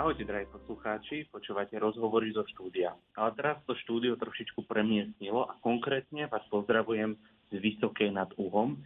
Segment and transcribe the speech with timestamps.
[0.00, 2.96] Ahojte, drahí poslucháči, počúvate rozhovory zo štúdia.
[3.20, 7.20] Ale teraz to štúdio trošičku premiestnilo a konkrétne vás pozdravujem
[7.52, 8.80] z Vysokej nad Uhom,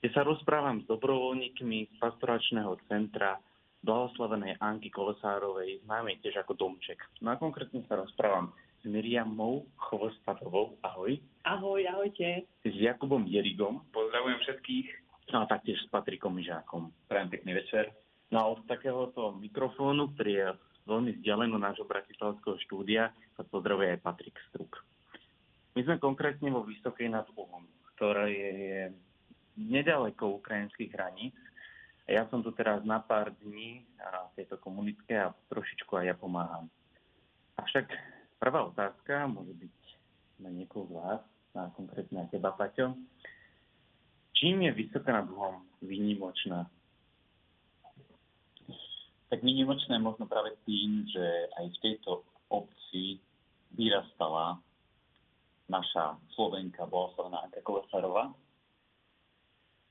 [0.00, 3.36] kde sa rozprávam s dobrovoľníkmi z pastoračného centra
[3.84, 6.96] blahoslavenej Anky Kolesárovej, známej tiež ako Domček.
[7.20, 8.48] No a konkrétne sa rozprávam
[8.80, 10.80] s Miriamou Chvostatovou.
[10.80, 11.20] Ahoj.
[11.44, 12.48] Ahoj, ahojte.
[12.64, 13.84] S Jakubom Jerigom.
[13.92, 14.88] Pozdravujem všetkých.
[15.28, 16.88] No a taktiež s Patrikom Mižákom.
[17.04, 17.92] Prajem pekný večer.
[18.34, 20.48] No a od takéhoto mikrofónu, ktorý je
[20.90, 24.82] veľmi vzdialený nášho bratislavského štúdia, sa pozdravuje aj Patrik Struk.
[25.78, 27.62] My sme konkrétne vo Vysokej nad Uhom,
[27.94, 28.82] ktoré je
[29.54, 31.38] nedaleko ukrajinských hraníc.
[32.10, 36.16] A ja som tu teraz na pár dní v tejto komunitke a trošičku aj ja
[36.18, 36.66] pomáham.
[37.54, 37.86] Avšak
[38.42, 39.76] prvá otázka môže byť
[40.42, 41.22] na niekoho z vás,
[41.54, 42.98] na konkrétne na teba, Paťo.
[44.34, 46.66] Čím je Vysoká nad Uhom výnimočná?
[49.28, 51.24] Tak minimočné možno práve tým, že
[51.56, 53.18] aj v tejto obci
[53.74, 54.60] vyrastala
[55.66, 58.30] naša Slovenka Bohoslavná Anka Kolesarová.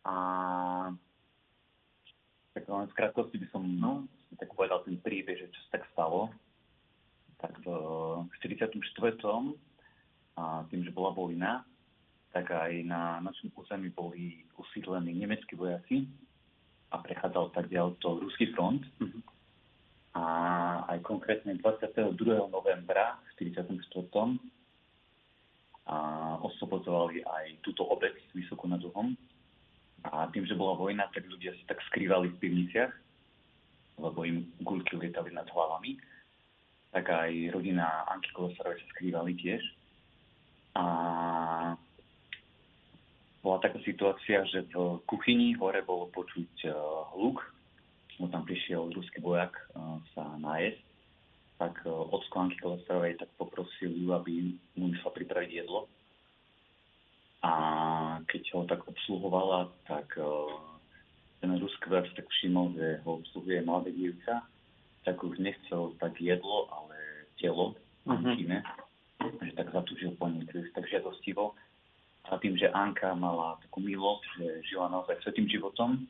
[0.06, 0.16] A
[2.54, 4.06] tak len v krátkosti by som no,
[4.38, 6.30] tak povedal ten príbeh, že čo sa tak stalo.
[7.42, 7.68] Tak v
[8.40, 8.80] 44.
[10.34, 11.66] A tým, že bola vojna,
[12.34, 16.10] tak aj na našom území boli usídlení nemeckí vojaci
[16.94, 18.86] a prechádzal tak ďalej to ruský front.
[19.02, 19.34] Mm-hmm
[20.14, 20.24] a
[20.94, 22.14] aj konkrétne 22.
[22.54, 23.82] novembra v 44.
[25.84, 25.98] A
[26.40, 29.18] oslobodzovali aj túto obec vysoko nad Uhom.
[30.06, 32.94] A tým, že bola vojna, tak ľudia sa tak skrývali v pivniciach,
[34.00, 35.98] lebo im guľky lietali nad hlavami.
[36.94, 39.64] Tak aj rodina Anky Kolesarovej sa skrývali tiež.
[40.78, 40.84] A
[43.44, 46.72] bola taká situácia, že v kuchyni hore bolo počuť
[47.14, 47.44] hluk
[48.24, 50.82] mu tam prišiel ruský vojak uh, sa nájsť,
[51.58, 55.90] tak uh, od sklanky kolesterovej tak poprosil ju, aby mu išla pripraviť jedlo.
[57.44, 57.54] A
[58.32, 60.48] keď ho tak obsluhovala, tak uh,
[61.42, 64.46] ten ruský vojak tak všimol, že ho obsluhuje mladé dievča,
[65.04, 67.76] tak už nechcel tak jedlo, ale telo
[68.08, 68.40] uh-huh.
[69.20, 71.52] že tak zatúžil po nej tak žiadostivo.
[72.32, 76.08] A tým, že Anka mala takú milosť, že žila naozaj svetým životom,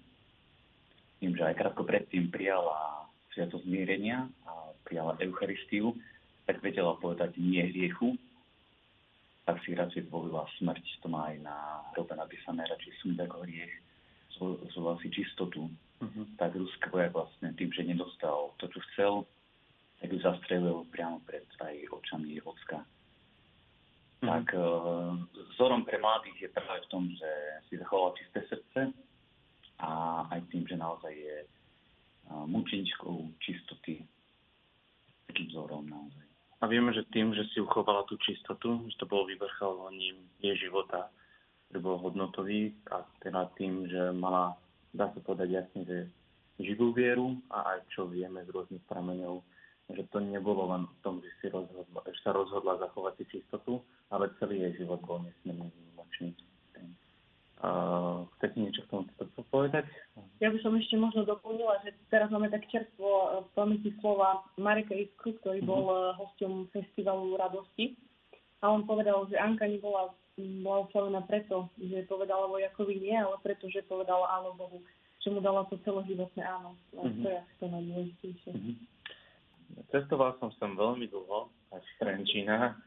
[1.19, 4.51] tým, že aj krátko predtým prijala sviato zmierenia a
[4.85, 5.97] prijala Eucharistiu,
[6.46, 8.19] tak vedela povedať nie hriechu,
[9.44, 10.85] tak si radšej zvolila smrť.
[11.03, 11.57] To má aj na
[11.96, 13.74] hrobe napísané, radšej smrť ako hriech.
[14.72, 15.68] Zvolila si čistotu.
[16.03, 16.25] Uh-huh.
[16.40, 19.13] Tak ruský vojak vlastne tým, že nedostal to, čo chcel,
[20.03, 22.84] tak ju zastrelil priamo pred aj očami jej ocka.
[24.23, 24.39] Uh-huh.
[24.39, 24.63] Tak e,
[25.53, 27.29] vzorom pre mladých je práve v tom, že
[27.67, 28.95] si zachovala čisté srdce,
[29.84, 31.38] a aj tým, že naozaj je
[32.31, 34.00] mučeničkou čistoty
[35.28, 36.25] takým vzorom naozaj.
[36.63, 41.12] A vieme, že tým, že si uchovala tú čistotu, že to bolo vyvrcholovaním jej života,
[41.67, 44.56] že bol hodnotový a teda tým, že mala,
[44.95, 45.97] dá sa povedať jasne, že
[46.63, 49.44] živú vieru a aj čo vieme z rôznych prameňov,
[49.91, 53.83] že to nebolo len v tom, že, si rozhodla, že sa rozhodla zachovať si čistotu,
[54.07, 56.31] ale celý jej život bol nesmierne výnimočný.
[57.63, 59.07] Uh, chcete niečo k tomu
[59.47, 59.88] povedať?
[60.44, 64.91] Ja by som ešte možno doplnila, že teraz máme tak čerstvo v pamäti slova Mareka
[64.91, 65.71] Iskru, ktorý mm-hmm.
[65.71, 67.95] bol e, hosťom festivalu Radosti.
[68.59, 73.88] A on povedal, že Anka nebola blahoslovená preto, že povedala vojakovi nie, ale preto, že
[73.88, 74.83] povedala áno Bohu.
[75.23, 76.75] Že mu dala to celoživotné áno.
[76.91, 77.23] Mm-hmm.
[77.23, 78.51] To je asi to najdôležitejšie.
[78.51, 78.75] Mm-hmm.
[79.89, 82.78] Cestoval som sem veľmi dlho, až z Trenčína,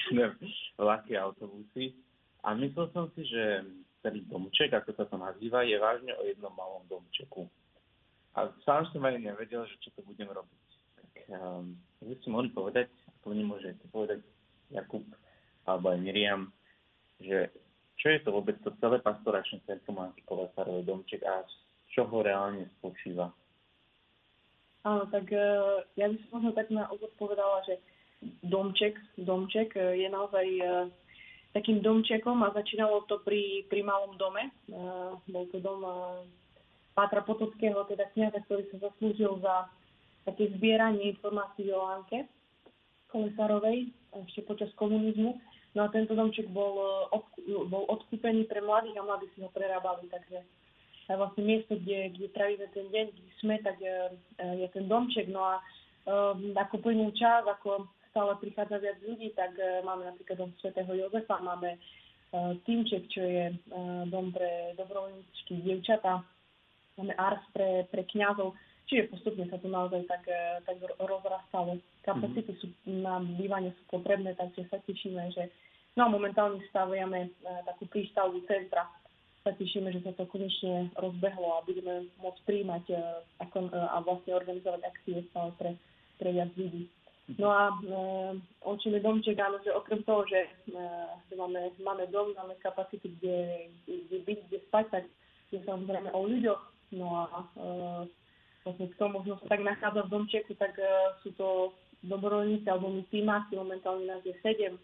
[0.80, 1.96] vlaky autobusy.
[2.44, 3.64] A myslel som si, že
[4.04, 7.48] celý domček, ako sa to nazýva, je vážne o jednom malom domčeku.
[8.36, 10.64] A sám som aj nevedel, že čo to budem robiť.
[10.94, 14.20] Tak um, by ste mohli povedať, ako nemôžete povedať
[14.70, 15.02] Jakub
[15.66, 16.52] alebo aj Miriam,
[17.18, 17.50] že
[17.98, 21.54] čo je to vôbec to celé pastoračné centrum Antikovasárovej domček a z
[21.96, 23.32] čoho reálne spočíva?
[24.86, 27.82] Áno, tak uh, ja by som možno tak na úvod povedala, že
[28.46, 30.86] domček, domček uh, je naozaj uh,
[31.50, 34.52] takým domčekom a začínalo to pri, pri malom dome.
[35.24, 35.80] Bol to dom
[36.92, 39.64] Pátra Potockého, teda kniaza, ktorý sa zaslúžil za
[40.28, 42.28] také zbieranie informácií o Anke
[43.08, 43.88] Kolesárovej
[44.28, 45.40] ešte počas komunizmu.
[45.72, 46.76] No a tento domček bol,
[47.72, 50.44] bol odkúpený pre mladých a mladí si ho prerábali, takže
[51.14, 53.96] vlastne miesto, kde, kde trávime ten deň, kde sme, tak je,
[54.42, 55.30] je ten domček.
[55.30, 55.62] No a
[56.02, 57.86] um, ako plynul čas, ako
[58.16, 61.78] stále prichádza viac ľudí, tak e, máme napríklad dom svätého Jozefa, máme e,
[62.64, 63.54] Týmček, čo je e,
[64.08, 66.24] dom pre dobrovoľníčky dievčata,
[66.96, 68.56] máme Ars pre, pre kňazov.
[68.88, 71.76] Čiže postupne sa to naozaj tak, e, tak rozrastalo.
[72.08, 72.60] Kapacity mm-hmm.
[72.64, 75.52] sú na bývanie sú potrebné, takže sa tešíme, že
[76.00, 77.36] no a momentálne staviame
[77.68, 78.88] takú prístavbu centra.
[79.46, 83.22] Sa tešíme, že sa to konečne rozbehlo a budeme môcť príjmať a,
[83.94, 85.22] a vlastne organizovať akcie
[85.54, 85.78] pre,
[86.18, 86.90] pre viac ľudí.
[87.38, 87.78] No a e,
[88.66, 94.18] očíme domček, áno, že okrem toho, že e, máme, máme dom, máme kapacity, kde, kde
[94.26, 95.04] byť, kde spať, tak
[95.50, 96.62] je samozrejme o ľuďoch.
[96.94, 97.46] No a e,
[98.62, 100.86] vlastne kto možno sa tak nachádza v domčeku, tak e,
[101.26, 101.74] sú to
[102.06, 104.78] dobrovoľníci alebo my týmáci, momentálne nás je sedem.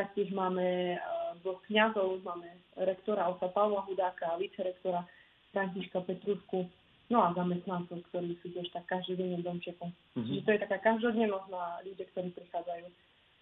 [0.00, 0.98] Taktiež máme e,
[1.44, 2.48] dvoch kniazov, máme
[2.80, 5.04] rektora Osa Pavla Hudáka a vicerektora
[5.52, 6.64] Františka Petrušku
[7.10, 9.90] No a zamestnancov, ktorí sú tiež tak každodenne domčekom.
[9.90, 10.26] Mm-hmm.
[10.30, 12.86] Čiže to je taká každodennosť na ľudia, ktorí prichádzajú,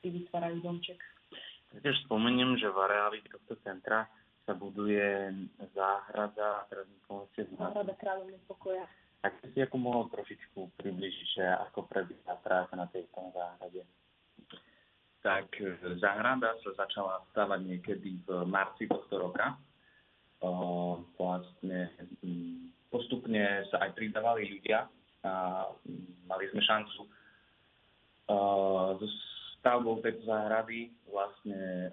[0.01, 0.97] tí vytvárajú domček.
[1.85, 4.09] Tiež spomeniem, že v areáli tohto centra
[4.49, 5.37] sa buduje
[5.77, 8.89] záhrada, teraz mi pomôžete Záhrada kráľovnej pokoja.
[9.21, 13.85] Tak si ako mohol trošičku približiť, že ako prebieha práca na tejto záhrade?
[15.25, 19.59] Tak e, záhrada sa začala stavať niekedy v marci tohto roka.
[21.19, 21.91] Vlastne
[22.95, 24.87] postupne sa aj pridávali ľudia
[25.27, 25.67] a
[26.31, 27.03] mali sme šancu
[28.29, 29.07] so
[29.59, 31.91] stavbou tejto záhrady vlastne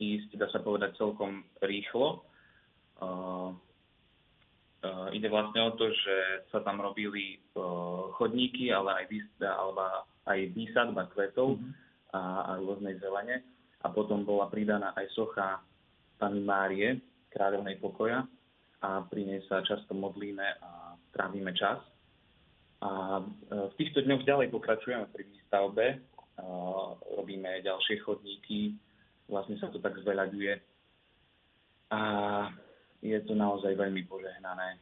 [0.00, 2.24] ísť, dá sa povedať, celkom rýchlo.
[5.12, 6.16] Ide vlastne o to, že
[6.50, 7.38] sa tam robili
[8.16, 9.06] chodníky, ale aj,
[9.42, 9.84] alebo
[10.26, 11.86] aj výsadba kvetov mm-hmm.
[12.12, 13.44] A, a rôznej zelene.
[13.84, 15.62] A potom bola pridaná aj socha
[16.18, 16.98] Pany Márie,
[17.30, 18.26] kráľovnej pokoja
[18.82, 21.78] a pri nej sa často modlíme a trávime čas.
[22.82, 23.22] A e,
[23.70, 25.86] v týchto dňoch ďalej pokračujeme pri výstavbe,
[27.18, 28.78] robíme ďalšie chodníky,
[29.26, 30.54] vlastne sa to tak zveľaďuje
[31.90, 32.00] a
[33.02, 34.78] je to naozaj veľmi požehnané.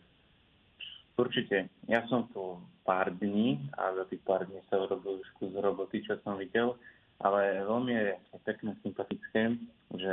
[1.17, 1.73] Určite.
[1.89, 6.05] Ja som tu pár dní a za tých pár dní sa urobil už kus roboty,
[6.05, 6.77] čo som videl,
[7.21, 8.09] ale veľmi je
[8.45, 9.57] pekné, sympatické,
[9.97, 10.13] že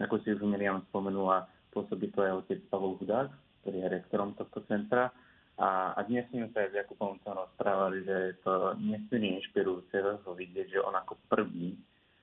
[0.00, 3.28] ako si už Miriam spomenula, pôsobí to aj otec Pavol Hudák,
[3.62, 5.12] ktorý je rektorom tohto centra.
[5.60, 9.94] A, a dnes sme sa aj s Jakubom som rozprávali, že je to nesmierne inšpirujúce
[10.00, 11.76] ho vidieť, že on ako prvý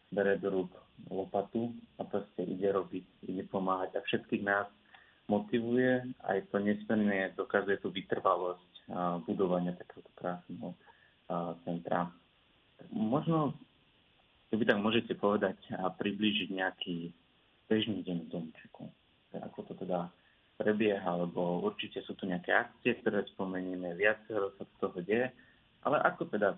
[0.10, 0.74] bere do rúk
[1.14, 1.70] lopatu
[2.02, 4.66] a proste ide robiť, ide pomáhať a všetkých nás
[5.30, 8.90] motivuje aj to nesmierne dokazuje tú vytrvalosť
[9.30, 10.74] budovania takéhoto krásneho
[11.62, 12.10] centra.
[12.90, 13.54] Možno,
[14.50, 17.14] keby tak môžete povedať a priblížiť nejaký
[17.70, 18.90] bežný deň v domčeku
[19.38, 20.10] ako to teda
[20.58, 25.30] prebieha, lebo určite sú tu nejaké akcie, ktoré spomenieme, viacero sa z toho deje,
[25.86, 26.58] ale ako teda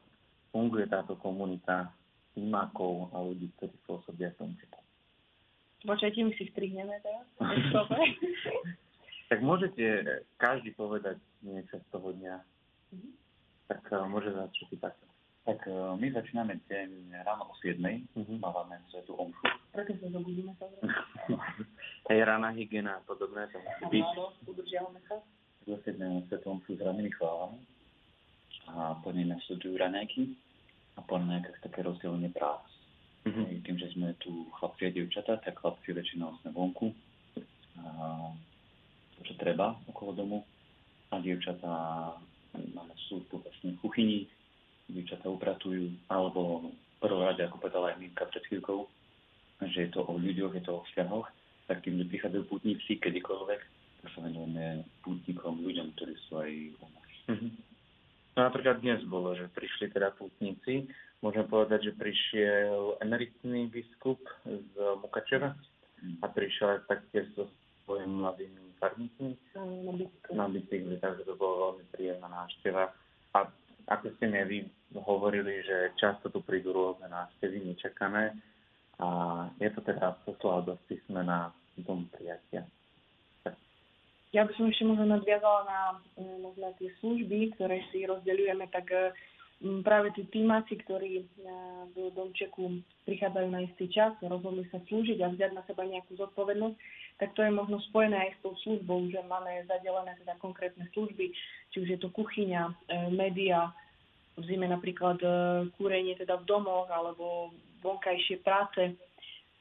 [0.50, 1.92] funguje táto komunita
[2.34, 4.52] tímakov a ľudí, ktorí pôsobia v tom
[5.82, 7.26] Počujete, my si strihneme teraz?
[9.30, 10.06] tak môžete
[10.38, 12.36] každý povedať niečo z toho dňa.
[12.94, 13.14] Mm-hmm.
[13.66, 15.11] Tak uh, môže začať takto.
[15.42, 17.82] Tak uh, my začíname deň ráno o 7.
[17.82, 18.38] Mm-hmm.
[18.94, 19.42] Svetu omšu.
[19.74, 20.54] Prečo sa zobudíme
[22.14, 24.06] Hej, rána hygiena a podobné to musí byť.
[24.06, 25.18] Áno, udržiavame sa.
[25.66, 25.98] Do 7.
[26.30, 27.58] svetu omšu s ranými chválami.
[28.70, 30.38] A po nej nasledujú ranejky
[30.94, 32.62] a po ranejkách také rozdelenie prác.
[33.26, 33.66] Mm-hmm.
[33.66, 36.94] Tým, že sme tu chlapci a dievčatá, tak chlapci väčšinou sme vonku.
[37.82, 37.86] A
[39.18, 40.38] to, čo treba okolo domu.
[41.10, 41.74] A dievčatá
[42.54, 44.20] máme službu vlastne v kuchyni,
[44.92, 46.72] dievčatá upratujú, alebo
[47.02, 48.86] prvom rade, ako povedala aj Mirka pred chvíľkou,
[49.66, 51.28] že je to o ľuďoch, je to o vzťahoch,
[51.66, 53.62] tak tým, že prichádzajú pútnici kedykoľvek,
[54.02, 57.12] tak sa venujeme pútnikom, ľuďom, ktorí sú aj u nás.
[57.34, 57.52] Mm-hmm.
[58.32, 60.88] No napríklad dnes bolo, že prišli teda pútnici.
[61.20, 65.54] Môžem povedať, že prišiel emeritný biskup z Mukačeva
[66.02, 66.24] mm.
[66.24, 67.46] a prišiel taktiež so
[67.86, 69.30] svojimi mladými farníkmi
[70.34, 72.90] na bicykli, takže to bolo veľmi príjemná návšteva.
[73.38, 73.40] A
[73.92, 74.58] ako ste mi vy
[75.04, 78.32] hovorili, že často tu prídu rôzne návštevy nečakané
[79.04, 79.08] a
[79.60, 82.64] je to teda posládosť sme na dom prijatia.
[84.32, 85.80] Ja by som ešte možno nadviazala na
[86.16, 88.88] mm, možno tie služby, ktoré si rozdeľujeme, tak
[89.60, 91.28] mm, práve tí týmáci, ktorí
[91.92, 96.16] do e, domčeku prichádzajú na istý čas, rozhodli sa slúžiť a vziať na seba nejakú
[96.16, 96.76] zodpovednosť,
[97.22, 101.30] tak to je možno spojené aj s tou službou, že máme zadelené teda konkrétne služby,
[101.70, 102.74] či už je to kuchyňa, e,
[103.14, 103.70] média,
[104.42, 105.30] v zime napríklad e,
[105.78, 107.54] kúrenie teda v domoch alebo
[107.86, 108.98] vonkajšie práce.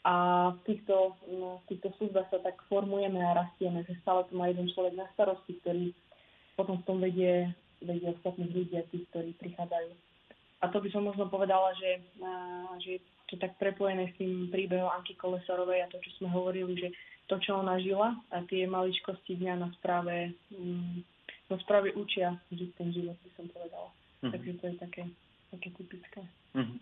[0.00, 4.40] A v týchto, no, v týchto službách sa tak formujeme a rastieme, že stále tu
[4.40, 5.92] má jeden človek na starosti, ktorý
[6.56, 7.52] potom v tom vedie,
[7.84, 9.92] vedie ostatných ľudí a tých, ktorí prichádzajú.
[10.60, 12.00] A to by som možno povedala, že,
[12.80, 16.80] že je to tak prepojené s tým príbehom Anky Kolesarovej a to, čo sme hovorili,
[16.80, 16.88] že
[17.30, 21.06] to, čo ona žila a tie maličkosti dňa nás práve mm,
[21.46, 23.88] no správy učia žiť ten život, by som povedala.
[24.26, 24.30] Mhm.
[24.34, 25.02] Takže to je také,
[25.54, 26.20] také typické.
[26.58, 26.74] Mhm.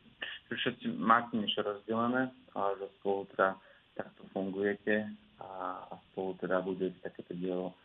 [0.48, 3.60] Že všetci máte niečo rozdelené, ale že spolu teda
[3.92, 5.12] takto fungujete
[5.44, 5.48] a,
[5.92, 7.76] a spolu teda budete takéto dielo.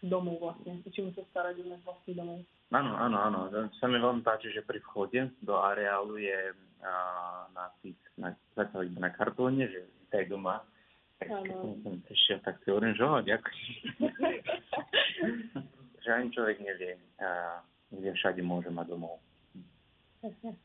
[0.00, 0.80] Domov vlastne.
[0.84, 2.40] Učíme sa starať o vlastný domov.
[2.72, 3.38] Áno, áno, áno.
[3.80, 6.92] Sa mi veľmi páči, že pri vchode do areálu je a,
[7.52, 10.64] nápis na, zatiaľ iba na kartóne, že vítaj doma.
[11.20, 13.60] Keď som sem prišiel, tak si hovorím, že oh, ďakujem.
[16.04, 17.60] že ani človek nevie, a,
[17.92, 19.20] kde všade môže mať domov.
[20.24, 20.56] Presne.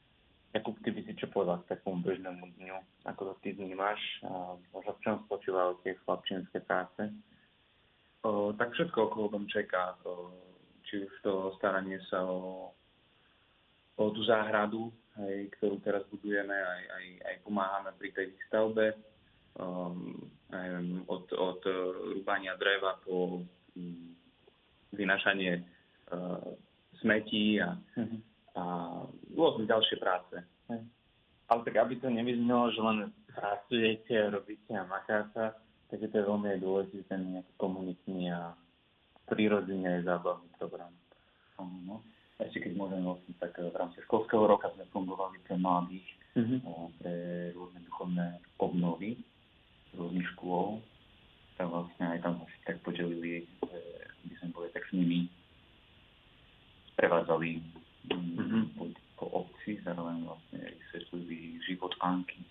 [0.55, 2.77] Jakub, ty by si čo povedal k takomu bežnému dňu?
[3.11, 3.99] Ako to ty vnímaš?
[4.23, 7.11] A možno v čom spočívajú tie chlapčenské práce?
[8.23, 10.31] O, tak všetko okolo domčeka, o,
[10.87, 12.71] či už to staranie sa o,
[13.99, 14.87] o tú záhradu,
[15.27, 18.95] hej, ktorú teraz budujeme, aj, aj, aj pomáhame pri tej výstavbe,
[20.51, 21.71] neviem, od, od e,
[22.15, 23.39] rúbania dreva po
[23.75, 24.15] um,
[24.95, 25.59] vynašanie
[26.11, 26.39] uh,
[27.03, 28.17] smetí a, Mhm.
[28.55, 28.63] a
[29.35, 30.39] rôzne ďalšie práce.
[31.45, 32.97] Ale tak aby to nevyznelo, že len
[33.29, 35.53] pracujete, robíte a makáte,
[35.91, 38.55] tak je to veľmi dôležitý ten nejaký komunitný a
[39.29, 40.89] prírodzený aj zábavný program.
[41.61, 42.01] Áno.
[42.41, 46.07] Ešte keď môžem vlastne, tak v rámci školského roka sme fungovali pre mladých,
[46.67, 47.13] a pre
[47.55, 49.19] rôzne duchovné obnovy
[49.95, 50.83] rôznych škôl.
[51.55, 53.79] Tak vlastne aj tam sme si tak podelili, že
[54.27, 55.31] by sme boli tak s nimi
[56.95, 57.49] prevádzali
[58.11, 58.59] mm, Mhm.
[58.75, 58.83] po,
[59.15, 62.43] po obci, zároveň vlastne vysvetlili život Anky.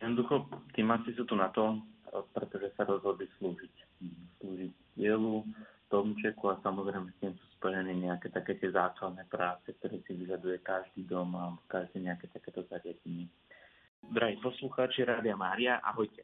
[0.00, 1.80] Jednoducho, tí matci sú tu na to,
[2.36, 3.74] pretože sa rozhodli slúžiť.
[4.40, 5.44] Slúžiť dielu,
[5.88, 10.60] domčeku a samozrejme s tým sú spojené nejaké také tie základné práce, ktoré si vyžaduje
[10.60, 13.30] každý dom a každé nejaké takéto zariadenie.
[14.14, 16.22] Drahí poslucháči Rádia Mária, ahojte.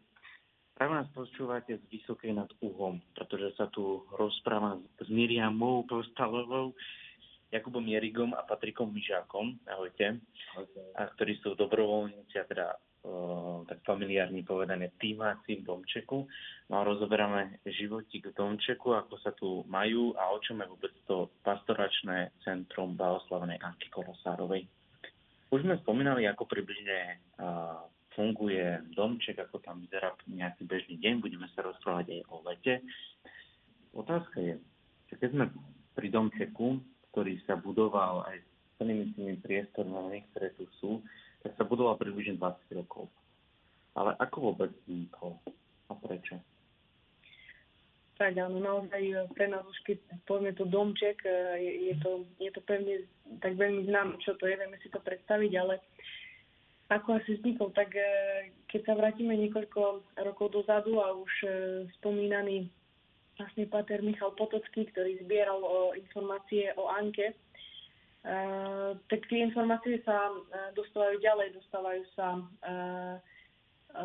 [0.78, 6.70] Práve nás počúvate z Vysokej nad Uhom, pretože sa tu rozprávam s Miriamou Postalovou,
[7.50, 9.58] Jakubom Jerigom a Patrikom Myžákom.
[9.66, 10.22] Ahojte
[10.94, 12.66] a ktorí sú dobrovoľníci a teda
[13.02, 16.30] o, tak familiárne povedané týmáci v Domčeku.
[16.70, 20.94] No a rozoberáme životík v Domčeku, ako sa tu majú a o čom je vôbec
[21.10, 24.70] to pastoračné centrum Blahoslavenej Anky Kolosárovej.
[25.50, 27.18] Už sme spomínali, ako približne
[28.14, 31.22] funguje Domček, ako tam vyzerá nejaký bežný deň.
[31.22, 32.74] Budeme sa rozprávať aj o lete.
[33.94, 34.54] Otázka je,
[35.10, 35.44] že keď sme
[35.98, 36.78] pri Domčeku,
[37.10, 38.46] ktorý sa budoval aj s
[38.78, 41.02] celými tými priestormi, ktoré tu sú,
[41.42, 43.10] tak sa budoval približne 20 rokov.
[43.98, 45.42] Ale ako vôbec vznikol
[45.90, 46.38] a prečo?
[48.20, 52.60] Tak áno, naozaj pre nás už keď povieme to domček, e, je, to, je to
[52.68, 53.00] pevne
[53.38, 55.78] tak veľmi známe, čo to je, vieme si to predstaviť, ale
[56.90, 58.02] ako asi vznikol, tak e,
[58.66, 61.50] keď sa vrátime niekoľko rokov dozadu a už e,
[62.02, 62.66] spomínaný
[63.38, 67.34] vlastne pater Michal Potocký, ktorý zbieral o informácie o Anke, e,
[68.98, 70.34] tak tie informácie sa e,
[70.74, 72.42] dostávajú ďalej, dostávajú sa e,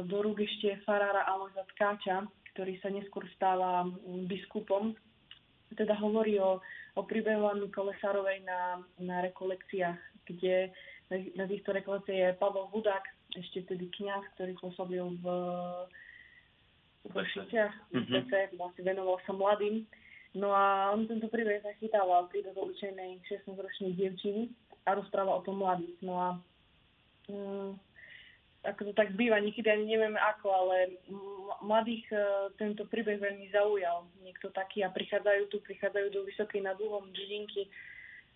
[0.06, 3.90] do rúk ešte farára Alojza Tkáča, ktorý sa neskôr stáva
[4.30, 4.96] biskupom.
[5.76, 6.60] Teda hovorí o,
[6.96, 10.72] o príbehu Anny Kolesárovej na, na rekolekciách, kde
[11.36, 13.06] na, týchto rekolekciách je Pavel Hudák,
[13.36, 15.26] ešte tedy kniaz, ktorý pôsobil v
[17.06, 18.14] v Košiciach, v Mhm.
[18.18, 19.86] PC, vlastne venoval sa mladým.
[20.36, 24.52] No a on tento príbeh zachytával pri do obyčajnej 16-ročnej dievčiny
[24.84, 25.96] a rozprával o tom mladých.
[26.04, 26.28] No a
[27.32, 27.72] mm,
[28.66, 30.98] ako to tak býva, niekedy ani nevieme ako, ale
[31.62, 32.18] mladých e,
[32.58, 34.10] tento príbeh veľmi zaujal.
[34.26, 37.70] Niekto taký a prichádzajú tu, prichádzajú do Vysokej nad Uhom dedinky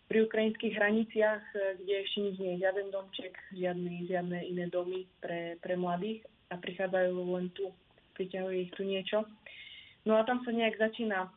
[0.05, 5.09] pri ukrajinských hraniciach, e, kde ešte nič nie je, žiaden domček, žiadny, žiadne iné domy
[5.17, 7.74] pre, pre mladých a prichádzajú len tu,
[8.13, 9.25] priťahuje ich tu niečo.
[10.05, 11.33] No a tam sa nejak začína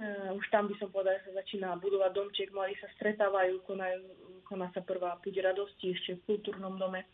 [0.00, 4.00] Uh, už tam by som povedala, že sa začína budovať domček, mladí sa stretávajú, konajú,
[4.48, 7.04] koná sa prvá puť radosti ešte v kultúrnom dome.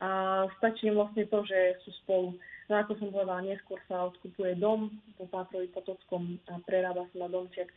[0.00, 2.28] A stačí im vlastne to, že sú spolu.
[2.72, 4.88] No ako som povedala, neskôr sa odkupuje dom
[5.20, 7.68] po Pátrovi Potockom a prerába sa na domček.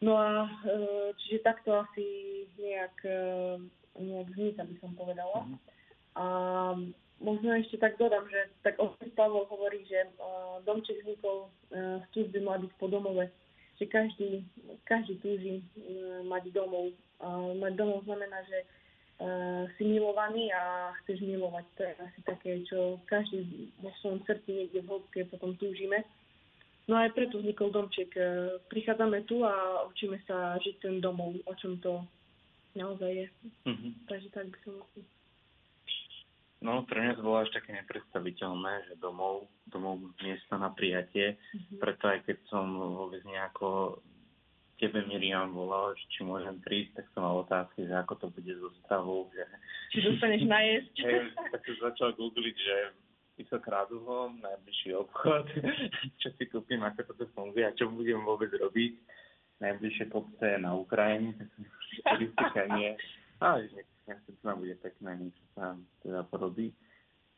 [0.00, 0.76] No a e,
[1.18, 2.06] čiže takto asi
[2.56, 3.20] nejak, e,
[3.98, 5.48] nejak vzniká, by som povedala.
[6.14, 6.24] A
[7.20, 12.06] možno ešte tak dodám, že tak otec Pavol hovorí, že uh, domček vznikol uh, z
[12.16, 13.28] túžby mladých po domove.
[13.78, 14.30] Že každý,
[14.88, 16.96] každý túži uh, mať domov.
[17.20, 18.64] Uh, mať domov znamená, že
[19.20, 21.64] uh, si milovaný a chceš milovať.
[21.76, 26.02] To je asi také, čo každý vo svojom srdci niekde v hĺbke potom túžime.
[26.88, 28.10] No aj preto vznikol domček.
[28.16, 32.02] Uh, prichádzame tu a učíme sa žiť ten domov, o čom to
[32.74, 33.26] naozaj je.
[33.68, 34.08] Mhm.
[34.08, 34.74] Takže tak by som
[36.60, 41.80] No, pre mňa to bolo až také nepredstaviteľné, že domov, domov miesta na prijatie, mm-hmm.
[41.80, 43.96] preto aj keď som vôbec nejako
[44.80, 48.52] tebe Miriam volal, že či môžem prísť, tak som mal otázky, že ako to bude
[48.56, 49.44] so stavou, že...
[49.92, 50.94] Či dostaneš najesť.
[51.52, 52.76] tak som začal googliť, že
[53.40, 55.48] Vysokrádovho, najbližší obchod,
[56.20, 59.00] čo si kúpim, ako toto funguje a čo budem vôbec robiť.
[59.60, 61.36] Najbližšie kopce na Ukrajine,
[62.00, 62.64] turistika
[63.40, 63.84] Ale že
[64.24, 66.72] to tam bude pekné, niečo sa teda porobí.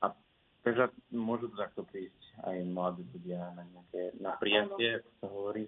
[0.02, 0.14] A
[0.62, 5.64] takže môžu to takto prísť aj mladí ľudia na nejaké na prijatie, ako sa hovorí.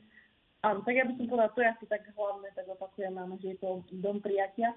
[0.65, 3.53] Áno, tak ja by som povedala, to je asi tak hlavné, tak opakujem, áno, že
[3.53, 4.73] je to dom prijatia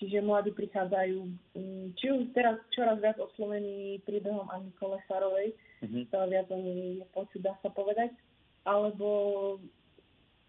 [0.00, 1.18] Čiže mladí prichádzajú,
[1.52, 5.52] mm, či už teraz čoraz viac oslovení príbehom Ani Kolesárovej,
[5.84, 6.08] mm-hmm.
[6.08, 8.08] to viac o nej je počuť, dá sa povedať,
[8.64, 9.08] alebo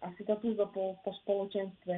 [0.00, 1.94] asi tá túžba po, po spoločenstve,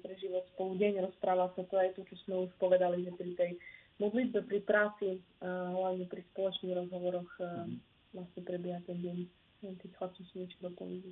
[0.00, 3.30] pre život spolu deň rozpráva sa to aj to, čo sme už povedali, že pri
[3.34, 3.50] tej
[3.98, 7.76] modlitbe, pri práci, hlavne pri spoločných rozhovoroch mm-hmm.
[8.14, 9.18] vlastne prebieha ten deň.
[9.62, 11.02] Tých chlapcov si niečo doplniť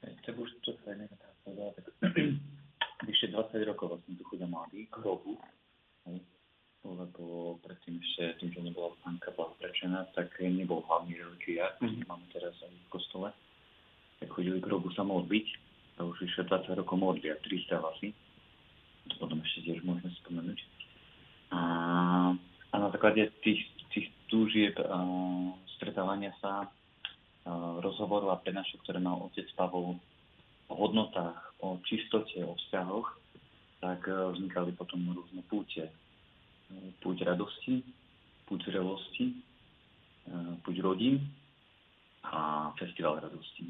[0.00, 1.86] To už čo sa neviem, tak
[3.08, 5.36] vyše 20 rokov vlastne tu chodia mladí k hrobu,
[6.84, 12.08] lebo predtým ešte tým, že nebola pánka bola prečená, tak nebol hlavný relikviár, mm-hmm.
[12.08, 13.28] máme teraz aj v kostole.
[14.20, 15.46] Tak chodili k hrobu sa modliť,
[16.00, 18.16] a už vyše 20 rokov modlia, 300 asi.
[19.12, 20.60] To potom ešte tiež môžeme spomenúť.
[21.52, 21.60] A,
[22.72, 23.60] a na základe tých,
[23.92, 26.72] tých túžieb uh, stretávania sa,
[27.46, 29.96] uh, rozhovoru a prednášok, ktoré mal otec Pavol
[30.70, 33.08] o hodnotách o čistote, o vzťahoch,
[33.80, 35.88] tak e, vznikali potom rôzne púte.
[35.88, 35.92] E,
[37.00, 37.84] púť radosti,
[38.48, 41.20] púť zrelosti, e, púť rodín
[42.24, 43.64] a festival radosti.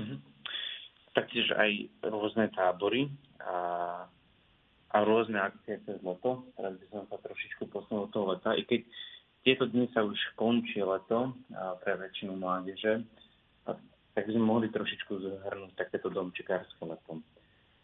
[0.00, 0.16] Mhm.
[1.10, 3.10] Taktiež aj rôzne tábory
[3.42, 3.56] a,
[4.94, 6.46] a rôzne akcie cez leto.
[6.54, 8.54] Teraz by som sa trošičku posunul toho leta.
[8.54, 8.86] I keď
[9.40, 11.32] tieto dni sa už končí leto
[11.80, 13.04] pre väčšinu mládeže,
[14.10, 17.24] tak by sme mohli trošičku zhrnúť takéto domčekárske leto.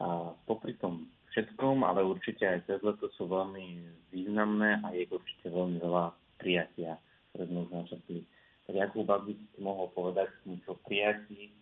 [0.02, 3.80] A popri tom všetkom, ale určite aj cez leto sú veľmi
[4.12, 7.00] významné a je určite veľmi veľa prijatia,
[7.32, 8.20] ktoré sme už načrtli.
[8.66, 11.54] Tak Jakub, ak by si mohol povedať niečo o prijatí,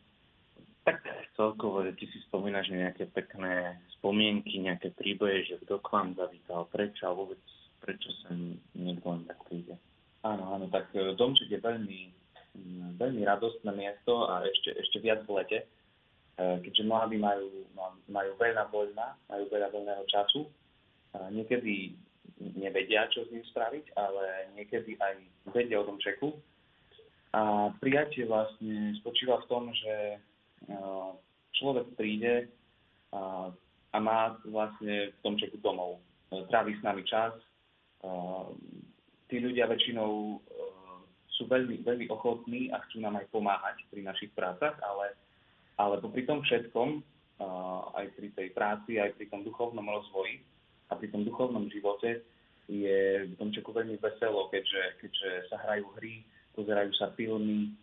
[0.85, 1.01] tak
[1.37, 6.69] celkovo, že ty si spomínaš nejaké pekné spomienky, nejaké príboje, že kto k vám zavítal,
[6.69, 7.41] prečo a vôbec
[7.85, 8.33] prečo sa
[8.73, 9.77] niekto len tak príde.
[10.25, 12.01] Áno, áno, tak e, domček je veľmi
[12.55, 15.67] Mm, veľmi radostné miesto a ešte, ešte viac v lete, e,
[16.63, 17.67] keďže mladí majú,
[18.07, 20.47] majú veľa voľna, majú veľa voľného času.
[21.15, 21.95] Niekedy
[22.59, 25.15] nevedia, čo s ním spraviť, ale niekedy aj
[25.55, 26.35] vedia o tom čeku.
[27.35, 30.19] A prijatie vlastne spočíva v tom, že e,
[31.59, 32.47] človek príde
[33.11, 33.51] a,
[33.91, 35.99] a má vlastne v tom čeku domov.
[36.31, 37.35] E, trávi s nami čas.
[39.29, 40.41] Tí ľudia väčšinou
[41.35, 45.19] sú veľmi, veľmi ochotní a chcú nám aj pomáhať pri našich prácach, ale,
[45.81, 47.03] ale popri tom všetkom,
[47.99, 50.45] aj pri tej práci, aj pri tom duchovnom rozvoji
[50.91, 52.23] a pri tom duchovnom živote
[52.71, 57.75] je v Domčeku veľmi veselo, keďže, keďže sa hrajú hry, pozerajú sa filmy,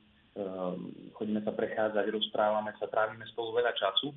[1.13, 4.15] chodíme sa prechádzať, rozprávame sa, trávime spolu veľa času.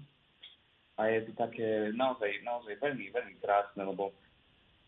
[0.95, 4.15] A je to také naozaj, naozaj veľmi, veľmi krásne, lebo,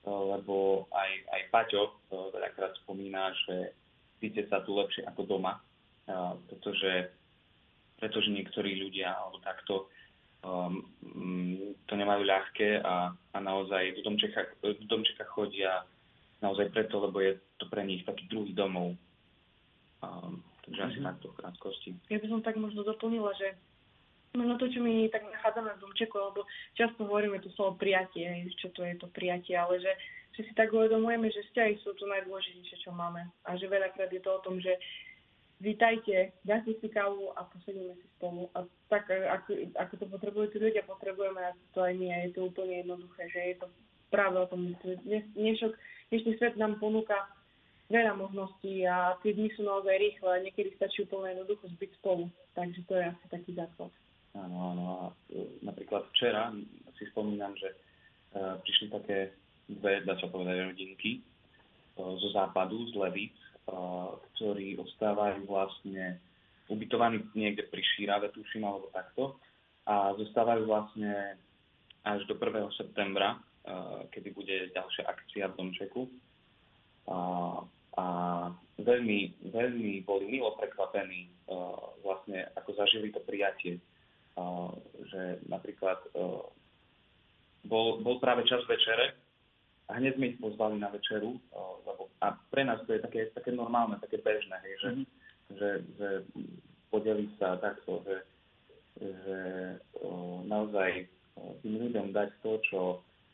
[0.06, 3.74] lebo aj, aj Paťo veľakrát spomína, že
[4.22, 5.58] cíte sa tu lepšie ako doma,
[6.46, 7.10] pretože,
[7.98, 9.90] pretože niektorí ľudia alebo takto
[10.46, 10.86] um,
[11.90, 15.82] to nemajú ľahké a, a naozaj v domčekách, v domčekách chodia
[16.38, 18.94] naozaj preto, lebo je to pre nich taký druhý domov.
[20.04, 20.92] Um, takže mm-hmm.
[20.92, 21.06] asi mhm.
[21.10, 21.90] takto v krátkosti.
[22.12, 23.58] Ja by som tak možno doplnila, že
[24.36, 26.44] možno to, čo my tak nachádzame v domčeku, lebo
[26.76, 29.90] často hovoríme tu slovo prijatie, čo to je to prijatie, ale že
[30.36, 33.24] že si tak uvedomujeme, že vzťahy sú to najdôležitejšie, čo máme.
[33.48, 34.76] A že veľakrát je to o tom, že
[35.64, 38.52] vítajte, dajte si kávu a posedíme si spolu.
[38.52, 42.06] A tak, ako, ako to potrebujú tí ľudia, potrebujeme a to aj my.
[42.12, 43.66] A je to úplne jednoduché, že je to
[44.12, 44.76] práve o tom.
[45.32, 45.72] Dnešok,
[46.12, 47.16] dnešný svet nám ponúka
[47.88, 52.28] veľa možností a tie dni sú naozaj rýchle niekedy stačí úplne jednoducho zbyť spolu.
[52.52, 53.88] Takže to je asi taký základ.
[54.36, 54.84] Áno, áno.
[54.84, 54.98] A
[55.32, 56.52] e, napríklad včera
[56.96, 57.76] si spomínam, že
[58.32, 59.36] uh, prišli také
[59.68, 61.20] dve, dá sa povedať, rodinky e,
[61.98, 63.48] zo západu, z Levic, e,
[64.34, 66.22] ktorí ostávajú vlastne
[66.70, 69.38] ubytovaní niekde pri Šírave, tuším, alebo takto.
[69.86, 71.38] A zostávajú vlastne
[72.06, 72.70] až do 1.
[72.78, 73.38] septembra, e,
[74.14, 76.02] kedy bude ďalšia akcia v Domčeku.
[77.06, 77.18] A,
[77.98, 78.06] a
[78.82, 81.30] veľmi, veľmi boli milo prekvapení
[82.02, 83.78] vlastne, ako zažili to prijatie.
[85.06, 85.96] Že napríklad
[87.64, 89.16] bol, bol práve čas večere
[89.88, 93.30] a hneď sme ich pozvali na večeru, o, lebo, a pre nás to je také,
[93.30, 95.06] také normálne, také bežné, hej, že, mm-hmm.
[95.54, 96.08] že, že
[96.90, 98.16] podeliť sa takto, že,
[98.98, 99.38] že
[100.02, 101.06] o, naozaj
[101.62, 102.80] tým ľuďom dať to, čo,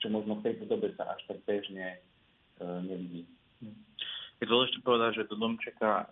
[0.03, 1.99] čo možno v tejto dobe sa až tak bežne
[2.61, 3.25] nevidí.
[4.43, 6.11] Je dôležité povedať, že do domčeka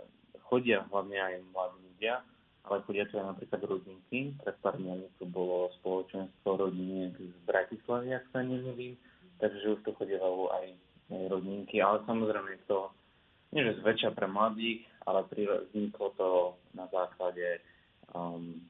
[0.48, 2.22] chodia hlavne aj mladí ľudia,
[2.68, 4.36] ale chodia napríklad rodinky.
[4.44, 8.98] Pred pár dňami tu bolo spoločenstvo rodiniek z Bratislavy, ak sa nemýlim,
[9.40, 10.66] takže už tu chodievalo aj,
[11.12, 12.92] aj rodinky, ale samozrejme to
[13.50, 16.28] nie že zväčša pre mladých, ale vzniklo to
[16.76, 17.58] na základe
[18.14, 18.62] um,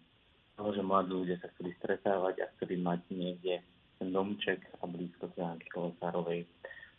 [0.57, 3.61] toho, že mladí ľudia sa chceli stretávať a chceli mať niekde
[4.01, 6.49] ten domček a blízko Janky Kolesárovej.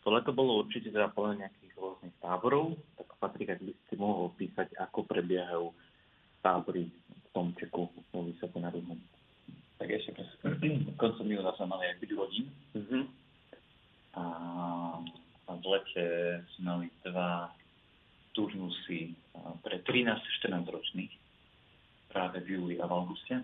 [0.02, 4.34] To leto bolo určite teda plné nejakých rôznych táborov, tak Patrik, ak by si mohol
[4.34, 5.70] písať, ako prebiehajú
[6.42, 8.98] tábory v Tomčeku vo Vysoko na Rudnom.
[9.78, 10.12] Tak ešte
[11.00, 12.46] koncom júna sme mali aj 5 rodín.
[12.76, 13.04] Mm-hmm.
[14.12, 14.24] A,
[15.48, 16.06] a v lete
[16.54, 17.48] sme mali dva
[18.36, 19.16] turnusy
[19.64, 21.12] pre 13-14 ročných
[22.12, 23.40] práve v júli a v auguste.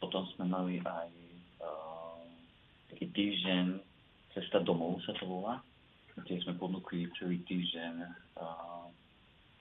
[0.00, 1.10] Potom sme mali aj
[1.60, 2.22] uh,
[2.88, 3.84] taký týždeň
[4.38, 5.58] Cesta domov sa to volá,
[6.14, 7.94] kde sme ponúkli celý týždeň
[8.38, 8.77] uh,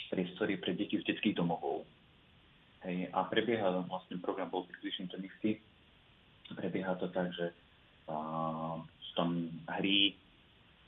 [0.07, 1.83] priestory pre deti v detských domovov.
[2.85, 5.59] Hej, a prebieha vlastne program bol približne ten istý.
[6.53, 7.51] Prebieha to tak, že
[8.07, 10.15] uh, sú tam hry,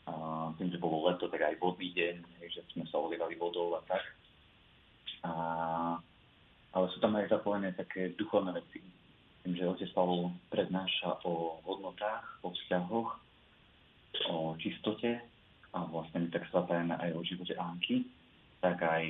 [0.07, 3.75] uh, tým, že bolo leto, tak aj vodný deň, hej, že sme sa olievali vodou
[3.75, 4.03] a tak.
[5.27, 5.31] A,
[6.71, 8.79] ale sú tam aj zapojené také duchovné veci.
[9.43, 13.09] Tým, že otec Pavol prednáša o hodnotách, o vzťahoch,
[14.31, 15.19] o čistote
[15.75, 18.07] a vlastne tak zapojené aj o živote Anky,
[18.59, 19.05] tak aj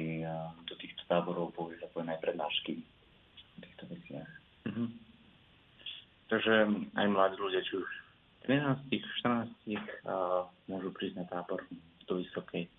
[0.69, 4.29] do týchto táborov boli zapojené aj prednášky v týchto veciach.
[4.69, 4.87] Mm-hmm.
[6.29, 6.53] Takže
[6.93, 7.89] aj mladí ľudia, či už
[8.45, 8.93] 13,
[9.25, 9.49] 14
[10.05, 11.65] uh, môžu prísť na tábor
[12.05, 12.69] do Vysokej.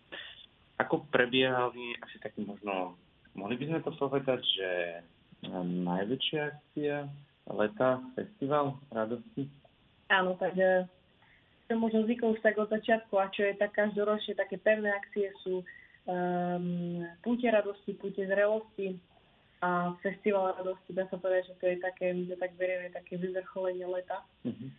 [0.79, 2.95] Ako prebiehali asi taký možno,
[3.35, 4.69] mohli by sme to povedať, že
[5.85, 6.97] najväčšia akcia
[7.51, 9.51] leta, festival radosti?
[10.11, 10.55] Áno, tak
[11.71, 15.31] čo možno zvykol už tak od začiatku a čo je tak každoročne také pevné akcie
[15.47, 15.63] sú
[16.07, 18.97] um, púte radosti, púte zrelosti
[19.61, 20.97] a festival radosti.
[20.97, 24.25] Dá sa povedať, že to je také, my to tak berieme, také vyvrcholenie leta.
[24.47, 24.71] Mm-hmm.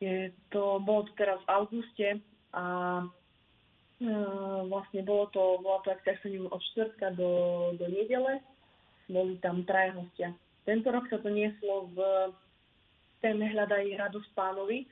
[0.00, 0.16] Je
[0.52, 2.08] to, bolo to teraz v auguste
[2.52, 2.64] a
[3.04, 7.30] uh, vlastne bolo to, bola to akcia od čtvrtka do,
[7.76, 8.40] do nedele.
[9.08, 10.34] Boli tam traje hostia.
[10.66, 11.98] Tento rok sa to nieslo v
[13.22, 14.84] téme Hľadaj radosť pánovi,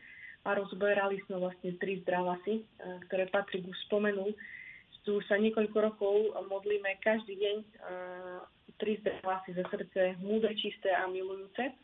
[0.45, 2.63] a rozberali sme vlastne tri zdravasy, e,
[3.09, 4.37] ktoré Patrik už spomenul.
[5.05, 6.15] Tu sa niekoľko rokov
[6.49, 7.67] modlíme každý deň e,
[8.81, 11.77] tri zdravasy za srdce múdre, čisté a milujúce.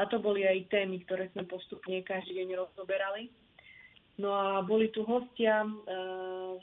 [0.00, 3.30] A to boli aj témy, ktoré sme postupne každý deň rozoberali.
[4.18, 5.66] No a boli tu hostia,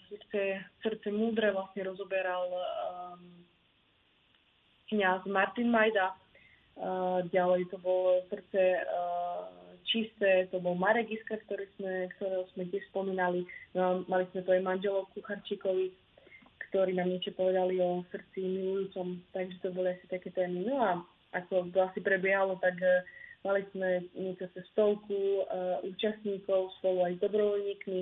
[0.07, 3.43] srdce, srdce múdre vlastne rozoberal um,
[4.87, 6.15] kniaz Martin Majda,
[7.27, 9.60] ďalej to bolo srdce uh,
[9.91, 13.43] čisté, to bol Marek Iska, ktorý sme, ktorého sme tiež spomínali.
[13.75, 15.91] No, mali sme to aj manželov Kucharčíkovi,
[16.71, 20.63] ktorí nám niečo povedali o srdci milujúcom, takže to boli asi také témy.
[20.63, 20.91] No a
[21.35, 23.03] ako to asi prebiehalo, tak uh,
[23.43, 27.99] mali sme niečo cez stovku uh, účastníkov spolu aj dobrovoľníkmi.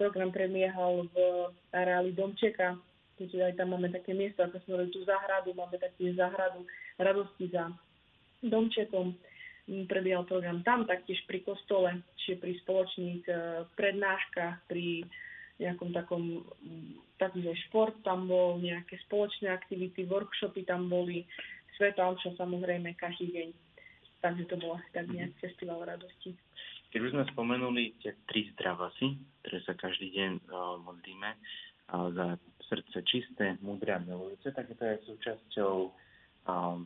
[0.00, 1.16] Program prebiehal v
[1.74, 2.80] areáli Domčeka,
[3.20, 6.64] keďže aj tam máme také miesto, ako sme tú záhradu, máme takú záhradu
[6.96, 7.68] radosti za
[8.40, 9.12] Domčekom
[9.88, 13.32] prebiehal program tam, taktiež pri kostole, čiže pri spoločných e,
[13.76, 15.04] prednáškach, pri
[15.58, 16.46] nejakom takom,
[17.20, 21.26] taký šport tam bol, nejaké spoločné aktivity, workshopy tam boli,
[21.76, 23.48] Sveta Omša samozrejme každý deň.
[24.18, 25.14] Takže to bol asi tak mhm.
[25.14, 26.34] nejak festival radosti.
[26.88, 31.36] Keď už sme spomenuli tie tri zdravasy, ktoré sa každý deň uh, modlíme
[31.88, 35.74] za srdce čisté, múdre a milujúce, tak je to aj súčasťou
[36.48, 36.84] um,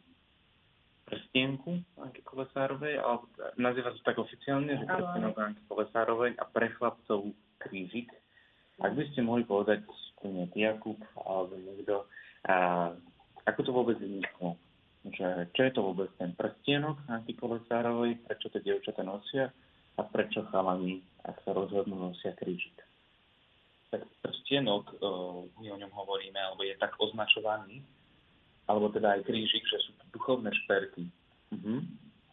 [1.13, 3.29] prstienku Anky Kolesárovej, alebo
[3.61, 8.09] nazýva sa tak oficiálne, že prstienok Anky Kolesárovej a pre chlapcov krížik.
[8.81, 9.85] Ak by ste mohli povedať,
[10.17, 12.09] spomínať Jakub alebo niekto,
[12.49, 12.89] a
[13.45, 14.57] ako to vôbec vzniklo?
[15.03, 19.53] Že, čo je to vôbec ten prstienok Anky Kolesárovej, prečo to dievčatá nosia
[19.99, 22.81] a prečo chalani, ak sa rozhodnú, nosia krížik?
[23.93, 24.97] Tak prstienok,
[25.61, 27.85] my o ňom hovoríme, alebo je tak označovaný,
[28.73, 31.05] alebo teda aj krížik, že sú duchovné šperky.
[31.53, 31.85] Uh-huh.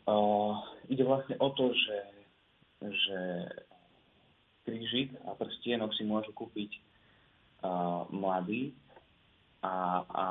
[0.07, 0.55] Uh,
[0.87, 1.97] ide vlastne o to, že,
[2.87, 3.19] že
[4.63, 6.71] krížik a prstienok si môžu kúpiť
[7.67, 8.71] uh, mladí
[9.59, 10.25] a, a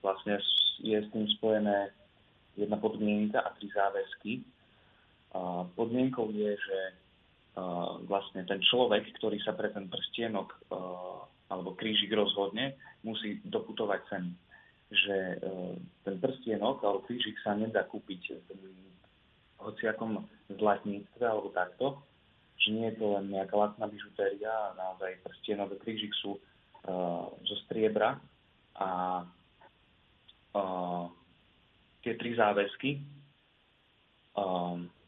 [0.00, 0.40] vlastne
[0.80, 1.92] je s tým spojené
[2.56, 4.32] jedna podmienka a tri záväzky.
[5.36, 6.78] Uh, podmienkou je, že
[8.08, 10.56] vlastne ten človek, ktorý sa pre ten prstienok
[11.52, 14.32] alebo krížik rozhodne, musí doputovať sem.
[14.92, 15.16] Že
[16.04, 18.50] ten prstienok alebo krížik sa nedá kúpiť v
[19.56, 22.04] hociakom zlatníctve alebo takto,
[22.60, 26.36] že nie je to len nejaká lacná bižutéria, naozaj prstienok a krížik sú
[27.40, 28.20] zo striebra
[28.76, 29.22] a
[32.04, 33.00] tie tri záväzky.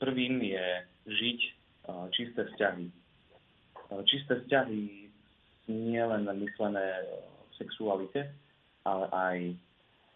[0.01, 0.67] Prvým je
[1.13, 1.41] žiť
[2.17, 2.87] čisté vzťahy.
[4.09, 5.13] Čisté vzťahy
[5.69, 8.33] nie len myslené v sexualite,
[8.85, 9.39] ale aj,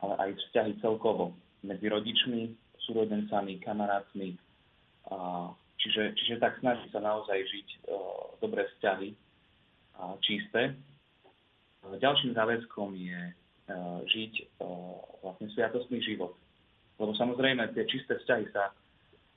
[0.05, 1.35] ale aj vzťahy celkovo
[1.67, 2.55] medzi rodičmi,
[2.87, 4.39] súrodencami, kamarátmi.
[5.79, 7.69] Čiže, čiže tak snaží sa naozaj žiť
[8.39, 9.11] dobré vzťahy,
[10.23, 10.79] čisté.
[11.83, 13.21] Ďalším záväzkom je
[14.07, 14.33] žiť
[15.23, 16.39] vlastne sviatostný život
[16.99, 18.75] lebo samozrejme tie čisté vzťahy sa,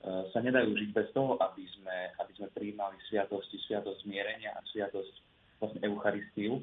[0.02, 4.66] e, sa nedajú žiť bez toho, aby sme, aby sme prijímali sviatosti, sviatosť zmierenia a
[4.74, 5.14] sviatosť
[5.62, 6.58] vlastne Eucharistiu.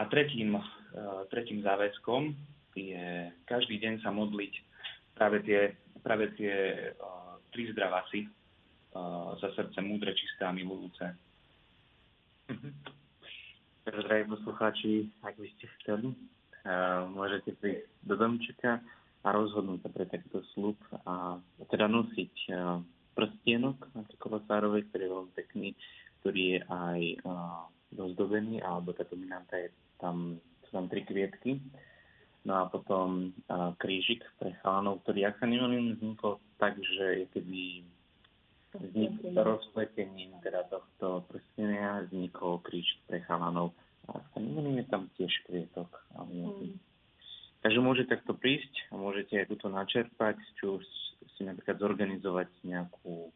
[0.00, 0.64] A tretím, e,
[1.28, 2.32] tretím záväzkom
[2.76, 4.52] je každý deň sa modliť
[5.14, 6.54] práve tie, práve tie
[6.96, 11.04] uh, tri zdravasy uh, za srdce múdre, čisté a milujúce.
[12.50, 12.70] Mhm.
[13.80, 18.78] Takže, poslucháči, ak by ste chceli, uh, môžete prísť do domčeka,
[19.20, 21.36] a rozhodnúť sa pre takýto slub a
[21.68, 22.52] teda nosiť e,
[23.12, 23.76] prstienok
[24.16, 25.68] Kovasárovej, ktorý je veľmi pekný,
[26.20, 31.56] ktorý je aj uh, dozdobený, alebo tá dominanta je tam, sú tam tri kvietky.
[32.40, 37.26] No a potom uh, krížik pre chalanov, ktorý, ak sa nemýlim, vznikol tak, že je
[37.36, 37.62] keby
[38.70, 43.76] vznik rozpletením teda tohto prstenia vznikol krížik pre chalanov.
[44.08, 45.90] A ak sa nemýlim, je tam tiež kvietok.
[46.16, 46.80] Mm.
[47.60, 50.82] Takže môžete takto prísť a môžete aj túto načerpať, či už
[51.36, 53.28] si napríklad zorganizovať nejakú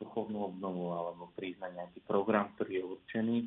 [0.00, 3.38] duchovnú obnovu alebo na nejaký program, ktorý je určený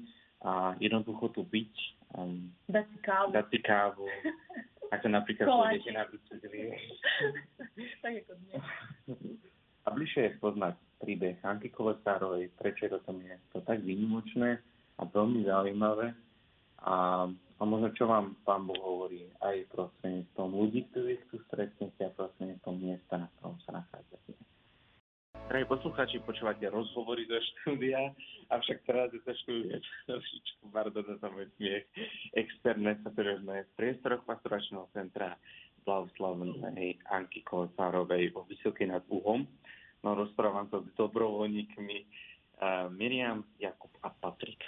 [0.46, 1.74] a jednoducho tu byť.
[2.14, 3.30] Um, dať si kávu.
[3.34, 4.06] Dať si kávu.
[4.94, 6.78] Ako napríklad pôjdete na bicykli.
[8.04, 8.64] tak ako dnes.
[9.84, 14.62] A bližšie je spoznať príbeh Anky Kolesárovej, prečo to tam je to tak výnimočné
[14.96, 16.14] a veľmi zaujímavé.
[16.84, 17.28] A
[17.60, 22.76] a možno čo vám Pán Boh hovorí aj prostredníctvom ľudí, ktorých tu stretnete a prostredníctvom
[22.76, 24.36] miesta, na ktorom sa nachádzate.
[25.48, 28.12] Drahí poslucháči, počúvate rozhovory do štúdia,
[28.52, 29.78] avšak teraz je to štúdia
[30.08, 31.86] trošičku, pardon za môj smiech,
[32.36, 35.36] externé, sme v priestoroch pastoračného centra
[35.84, 39.44] Blavoslavnej Anky Kolesárovej o Vysokej nad Uhom.
[40.04, 44.60] No rozprávam sa s dobrovoľníkmi uh, Miriam, Jakub a Patrik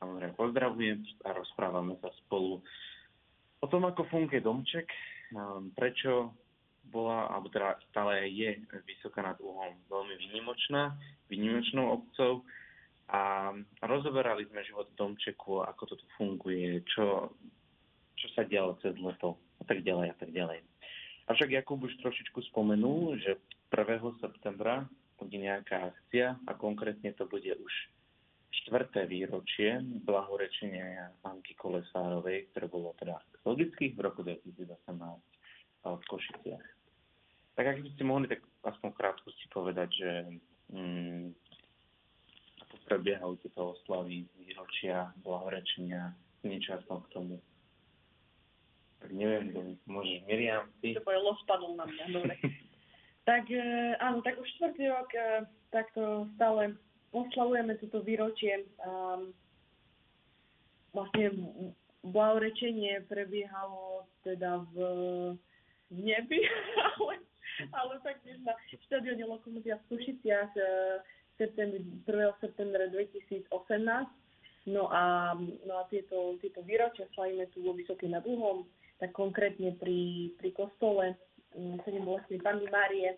[0.00, 2.58] samozrejme pozdravujem a rozprávame sa spolu
[3.60, 4.88] o tom, ako funguje domček,
[5.76, 6.32] prečo
[6.90, 10.98] bola, alebo teda stále je vysoká nad uhom veľmi výnimočná,
[11.30, 12.42] výnimočnou obcov
[13.10, 13.50] a
[13.82, 17.34] rozoberali sme život v domčeku, ako to tu funguje, čo,
[18.14, 20.62] čo sa dialo cez leto a tak ďalej a tak ďalej.
[21.30, 23.38] Avšak Jakub už trošičku spomenul, že
[23.70, 24.22] 1.
[24.22, 24.86] septembra
[25.18, 27.74] bude nejaká akcia a konkrétne to bude už
[28.50, 34.90] štvrté výročie blahorečenia Anky Kolesárovej, ktoré bolo teda logicky v roku 2018
[35.86, 36.79] v Košiciach.
[37.54, 40.10] Tak ak by ste mohli tak aspoň krátkosti povedať, že
[40.72, 41.34] mm,
[42.66, 46.14] ako prebiehajú tieto oslavy, výročia, blahorečenia,
[46.46, 47.36] niečo aspoň k tomu.
[49.00, 50.92] Tak neviem, kto môžeš, Miriam, ty?
[50.92, 52.34] To povedal, spadol na mňa, dobre.
[53.30, 56.76] tak e, áno, tak už štvrtý rok e, takto stále
[57.10, 58.66] oslavujeme toto výročie.
[58.82, 59.34] Um,
[60.94, 61.30] vlastne
[62.02, 64.76] blahorečenie prebiehalo teda v,
[65.90, 66.40] v nebi,
[66.98, 67.22] ale,
[67.78, 68.54] ale taktiež na
[68.88, 71.00] štadióne Lokomotia v Sušiciach uh,
[71.40, 71.56] 1.
[72.40, 73.48] septembra 2018.
[74.68, 75.32] No a,
[75.64, 78.68] no a tieto, tieto výročia slavíme tu vo Vysokej nad Uhom,
[79.00, 81.16] tak konkrétne pri, pri kostole
[81.56, 83.16] 7 bolestnej Panny Márie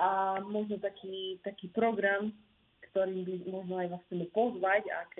[0.00, 2.32] a možno taký, taký program,
[2.90, 5.12] ktorým by možno aj vás chceme pozvať, ak,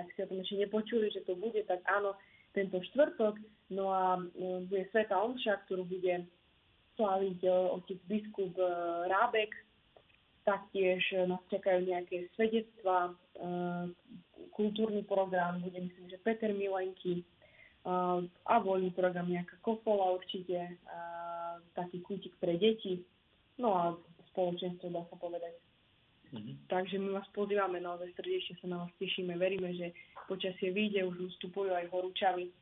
[0.00, 2.16] ak ste o tom ešte nepočuli, že to bude, tak áno,
[2.56, 3.36] tento štvrtok.
[3.68, 6.24] No a e, bude Sveta Omša, ktorú bude
[6.98, 8.66] sláviť e, otec biskup e,
[9.06, 9.54] Rábek.
[10.42, 13.12] Taktiež nás čakajú nejaké svedectvá,
[14.56, 17.20] kultúrny program, bude myslím, že Peter Milenky,
[18.48, 20.72] a voľný program, nejaká kofola určite,
[21.76, 23.04] taký kútik pre deti,
[23.60, 23.84] no a
[24.32, 25.52] spoločenstvo dá sa povedať.
[26.28, 26.54] Mm-hmm.
[26.68, 29.32] Takže my vás pozývame naozaj srdečne sa na vás tešíme.
[29.40, 29.96] Veríme, že
[30.28, 32.52] počasie vyjde, už vstupujú aj horúčavy.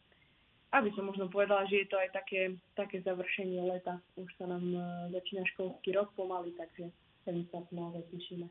[0.76, 3.96] Aby som možno povedala, že je to aj také, také završenie leta.
[4.20, 6.92] Už sa nám uh, začína školský rok pomaly, takže
[7.32, 8.46] my sa naozaj tešíme.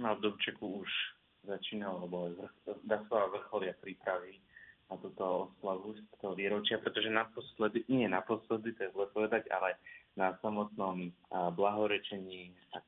[0.00, 0.90] No v Domčeku už
[1.44, 2.32] začínal, alebo
[2.88, 4.40] Daslava vrcholia prípravy
[4.88, 9.76] na túto oslavu z toho výročia, pretože naposledy, nie naposledy, to je zle povedať, ale
[10.16, 12.84] na samotnom blahorečení, tak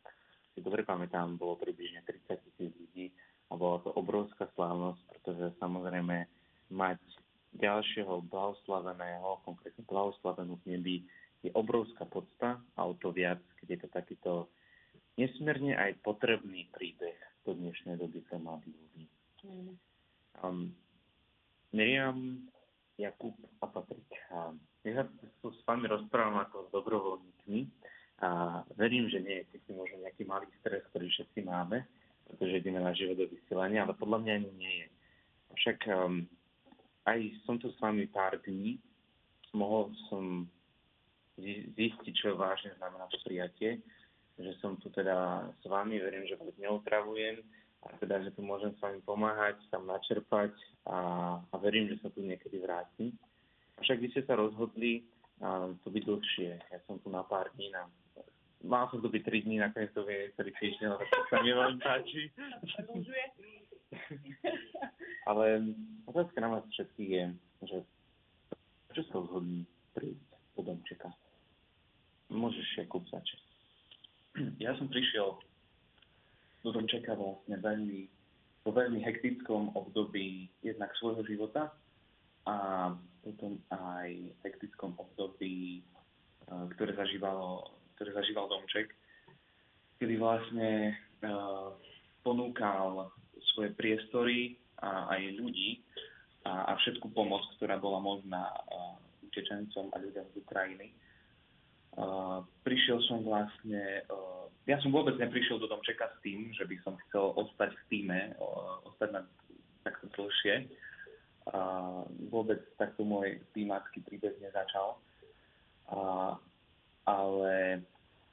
[0.54, 3.12] si dobre pamätám, bolo približne 30 tisíc ľudí
[3.50, 6.26] a bola to obrovská slávnosť, pretože samozrejme
[6.72, 6.98] mať
[7.54, 10.96] ďalšieho blahoslaveného, konkrétne blahoslavenú v nebi,
[11.46, 14.32] je obrovská podsta a o to viac, keď je to takýto
[15.14, 19.04] nesmierne aj potrebný príbeh do dnešnej doby pre mladých ľudí.
[19.46, 19.72] Mm.
[20.42, 20.74] Um,
[21.72, 22.42] Miriam,
[22.96, 24.08] Jakub a Patrik.
[24.84, 25.04] Ja sa
[25.52, 27.58] s vami rozprávam ako s dobrovoľníkmi
[28.24, 31.84] a verím, že nie je si možno nejaký malý stres, ktorý všetci máme,
[32.24, 34.88] pretože ideme na život do vysielania, ale podľa mňa ani nie je.
[35.56, 36.24] Však um,
[37.06, 38.82] aj som tu s vami pár dní,
[39.54, 40.44] mohol som
[41.76, 43.80] zistiť, čo vážne znamená to prijatie,
[44.36, 47.40] že som tu teda s vami, verím, že vás neutravujem,
[47.86, 50.50] a teda, že tu môžem s vami pomáhať, tam načerpať
[50.90, 50.98] a,
[51.38, 53.14] a verím, že sa tu niekedy vrátim.
[53.78, 55.06] Však vy ste sa rozhodli
[55.38, 56.50] a, tu byť dlhšie.
[56.72, 57.86] Ja som tu na pár dní, na,
[58.66, 61.50] mal som tu byť 3 dní, nakoniec to vie celý týždeň, ale to sa mi
[61.54, 62.22] veľmi páči.
[65.30, 65.44] ale
[66.06, 67.24] otázka na vás všetkých je,
[67.66, 67.76] že
[68.90, 70.26] prečo sa rozhodli prísť
[70.58, 71.08] do domčeka?
[72.32, 73.40] Môžeš, Jakub, začať.
[74.60, 75.40] Ja som prišiel
[76.66, 78.10] to som čaká vlastne veľmi,
[78.66, 81.70] vo veľmi hektickom období jednak svojho života
[82.42, 82.90] a
[83.22, 85.86] potom aj hektickom období,
[86.74, 88.90] ktoré, zažívalo, ktoré zažíval Domček,
[90.02, 91.70] kedy vlastne uh,
[92.26, 93.14] ponúkal
[93.56, 95.80] svoje priestory a aj ľudí
[96.44, 100.88] a, a všetku pomoc, ktorá bola možná uh, utečencom a ľuďom z Ukrajiny.
[101.96, 106.76] Uh, prišiel som vlastne uh, ja som vôbec neprišiel do Domčeka s tým, že by
[106.82, 108.34] som chcel ostať v týme,
[108.82, 109.22] ostať na
[109.86, 110.66] takto dlhšie.
[111.54, 111.58] A
[112.26, 114.98] vôbec takto môj týmacký príbeh nezačal.
[115.86, 116.34] A,
[117.06, 117.86] ale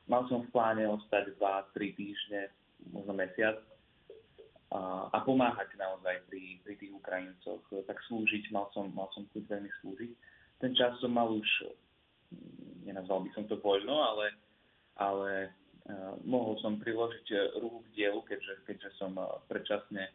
[0.10, 2.42] mal som v pláne ostať 2-3 týždne,
[2.90, 3.62] možno mesiac
[4.74, 7.62] a, pomáhať naozaj pri, pri tých Ukrajincoch.
[7.70, 10.12] Tak slúžiť, mal som, mal som chuť veľmi slúžiť.
[10.60, 11.48] Ten čas som mal už,
[12.84, 14.34] nenazval by som to voľno, ale,
[14.98, 20.08] ale Eh, mohol som priložiť ruku k dielu, keďže, keďže som eh, predčasne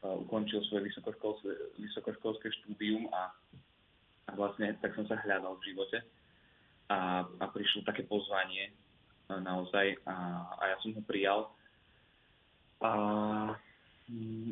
[0.00, 3.28] ukončil svoje vysokoškolské, vysokoškolské štúdium a,
[4.24, 6.00] a vlastne tak som sa hľadal v živote.
[6.88, 8.72] A, a prišlo také pozvanie
[9.28, 10.16] naozaj a,
[10.56, 11.52] a ja som ho prijal.
[12.80, 13.69] A mm,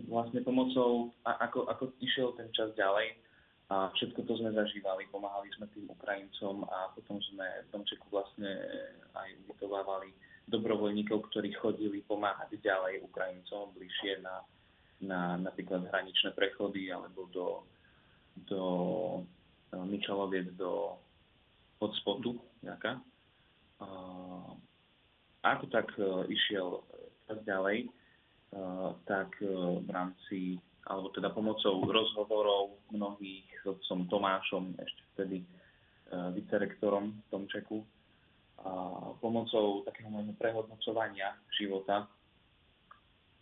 [0.06, 3.18] vlastne pomocou, ako, ako išiel ten čas ďalej,
[3.68, 8.48] a všetko to sme zažívali, pomáhali sme tým Ukrajincom a potom sme v Domčeku vlastne
[9.12, 10.08] aj ubytovávali
[10.48, 14.40] dobrovoľníkov, ktorí chodili pomáhať ďalej Ukrajincom bližšie na,
[15.04, 17.68] na napríklad hraničné prechody alebo do,
[18.48, 18.62] do
[19.84, 20.96] Mičaloviec, do
[21.76, 22.96] hotspotu nejaká.
[23.84, 23.88] A
[25.44, 26.80] ako tak uh, išiel
[27.28, 27.92] tak ďalej,
[29.04, 30.38] tak uh, v rámci,
[30.88, 35.38] alebo teda pomocou rozhovorov mnohých s otcom Tomášom, ešte vtedy
[36.08, 37.84] vicerektorom Tomčeku,
[38.58, 42.10] a pomocou takého môjho prehodnocovania života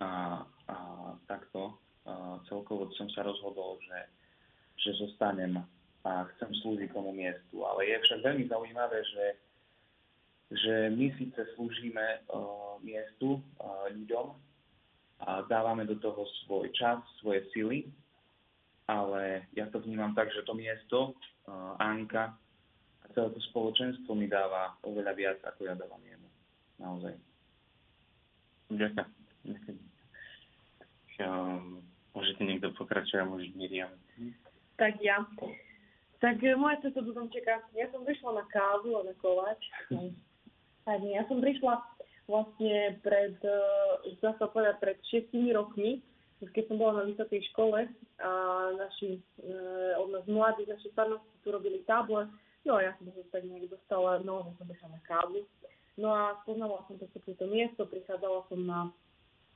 [0.02, 0.76] a, a
[1.24, 4.00] takto a celkovo som sa rozhodol, že,
[4.78, 5.58] že zostanem
[6.06, 7.66] a chcem slúžiť tomu miestu.
[7.66, 9.26] Ale je však veľmi zaujímavé, že,
[10.54, 14.26] že my síce slúžime uh, miestu, uh, ľuďom
[15.20, 17.88] a dávame do toho svoj čas, svoje sily,
[18.86, 21.16] ale ja to vnímam tak, že to miesto,
[21.48, 22.36] uh, Anka,
[23.16, 26.28] celé to spoločenstvo mi dáva oveľa viac, ako ja dávam jemu.
[26.76, 27.14] Naozaj.
[28.76, 29.78] Ďakujem.
[31.16, 31.80] Um,
[32.12, 33.88] môžete niekto pokračovať, môže Miriam.
[34.76, 35.24] Tak ja.
[36.20, 39.60] Tak e, moja cesta do Domčeka, ja som prišla na kávu a na koláč.
[41.02, 41.82] Nie, ja som prišla
[42.26, 43.38] vlastne pred,
[44.18, 46.02] zdá e, sa povedať, pred šestimi rokmi,
[46.42, 47.88] keď som bola na vysokej škole
[48.20, 48.30] a
[48.76, 49.50] naši, e,
[49.96, 52.28] od nás mladí, naši farnosti tu robili tábor
[52.66, 55.46] No ja som sa tak nejak dostala, no že som prišla na kávu.
[55.94, 58.90] No a spoznala som to to miesto, prichádzala som na,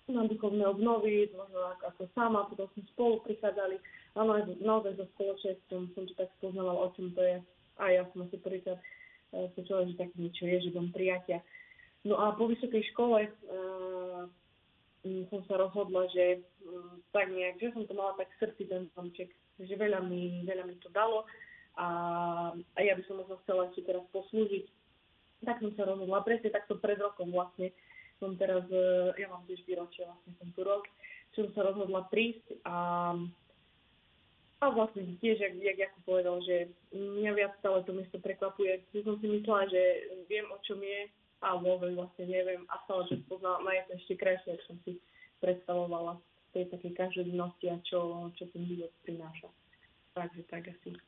[0.07, 3.83] na duchovné obnovy, možno ako, sama, potom sme spolu prichádzali.
[4.15, 7.37] Áno, naozaj so spoločenstvom som to tak spoznala, o čom to je.
[7.83, 8.79] A ja som asi prvýkrát
[9.59, 11.43] počula, že také niečo je, že dom prijatia.
[12.05, 14.25] No a po vysokej škole uh,
[15.29, 19.29] som sa rozhodla, že um, tak nejak, že som to mala tak srdci ten domček,
[19.61, 21.29] že veľa mi, veľa mi to dalo
[21.77, 21.89] a,
[22.57, 24.65] a ja by som možno chcela ešte teraz poslúžiť.
[25.45, 27.73] Tak som sa rozhodla, presne takto pred rokom vlastne
[28.21, 30.85] som teraz, e, ja mám tiež výročie, vlastne som tu rok,
[31.33, 32.77] som sa rozhodla prísť a
[34.61, 38.85] a vlastne tiež, jak, jak Jakub povedal, že mňa viac stále to miesto prekvapuje.
[38.93, 39.83] Ja som si myslela, že
[40.29, 41.09] viem, o čom je,
[41.41, 42.63] a vôbec vlastne neviem.
[42.69, 44.93] A stále to poznala, na je ešte krajšie, ako som si
[45.41, 46.21] predstavovala
[46.53, 49.49] tej takej každodennosti a čo, čo ten život prináša.
[50.13, 50.99] Takže tak asi.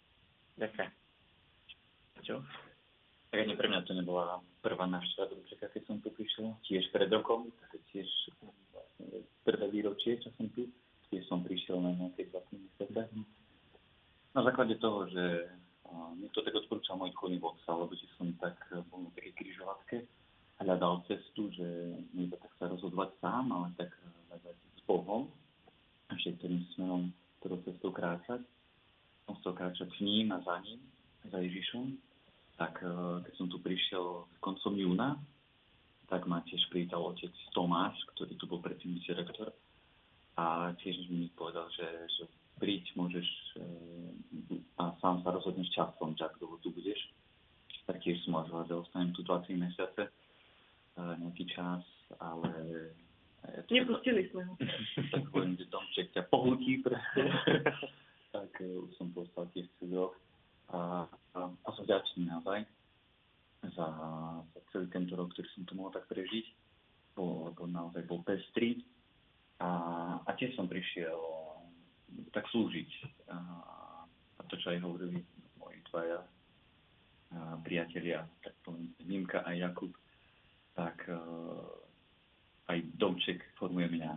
[0.57, 0.91] Ďakujem.
[2.23, 2.35] Čo?
[3.33, 6.55] Tak ani pre mňa to nebola prvá návšteva do Čeka, keď som tu prišiel.
[6.69, 8.07] Tiež pred rokom, tak tiež
[8.71, 10.69] vlastne prvé výročie, čo som tu.
[11.11, 13.03] Tiež som prišiel na nejaké 20 mesiace.
[14.33, 15.51] Na základe toho, že
[16.17, 18.57] mi to tak odporúčal môj duchovný vodca, lebo som tak
[18.89, 20.09] bol na také križovatke,
[20.63, 21.67] hľadal cestu, že
[22.15, 23.91] nie to tak sa rozhodovať sám, ale tak
[24.31, 25.29] hľadať s Bohom,
[26.15, 27.03] ešte ktorým smerom,
[27.41, 28.41] ktorou cestou kráčať.
[29.27, 30.81] Som chcel kráčať s ním a za ním,
[31.31, 31.85] za Ježišom.
[32.59, 32.79] Tak
[33.27, 35.19] keď som tu prišiel koncom júna,
[36.13, 39.49] tak ma tiež privítal otec Tomáš, ktorý tu bol predtým direktor.
[40.37, 41.89] A tiež mi povedal, že,
[42.21, 42.25] že
[42.61, 43.65] príď, môžeš e,
[44.77, 47.01] a sám sa rozhodneš časom, že ak dlho tu budeš.
[47.89, 50.13] Tak tiež som uvažoval, že ostanem tu 20 mesiace,
[50.97, 51.83] nejaký čas,
[52.21, 52.53] ale...
[53.43, 54.55] E, Nepustili sme ho.
[55.13, 57.23] tak poviem, že domček ťa pohltí proste.
[58.35, 60.15] tak už som postal tiež celý rok.
[60.73, 61.05] A,
[61.37, 62.65] a, a som vďačný naozaj
[63.77, 63.89] za,
[64.57, 66.47] za celý tento rok, ktorý som tu mohol tak prežiť.
[67.13, 68.81] Bol, lebo naozaj bol pestrý.
[69.61, 69.69] A,
[70.25, 71.19] a tiež som prišiel
[72.33, 72.91] tak slúžiť.
[73.33, 73.37] A,
[74.39, 75.21] a to, čo aj hovorili
[75.61, 76.21] moji dvaja
[77.65, 79.93] priatelia, tak poviem, Mimka a Jakub,
[80.73, 81.83] tak uh,
[82.73, 84.13] aj domček formuje mňa.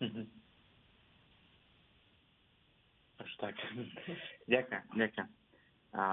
[0.00, 0.26] Mm-hmm.
[3.20, 3.54] Až tak.
[4.54, 5.28] ďakujem, ďakujem.
[5.94, 6.04] A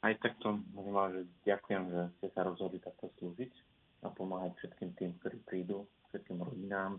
[0.00, 3.52] aj takto môžem že ďakujem, že ste sa rozhodli takto slúžiť
[4.00, 6.96] a pomáhať všetkým tým, ktorí prídu, všetkým rodinám,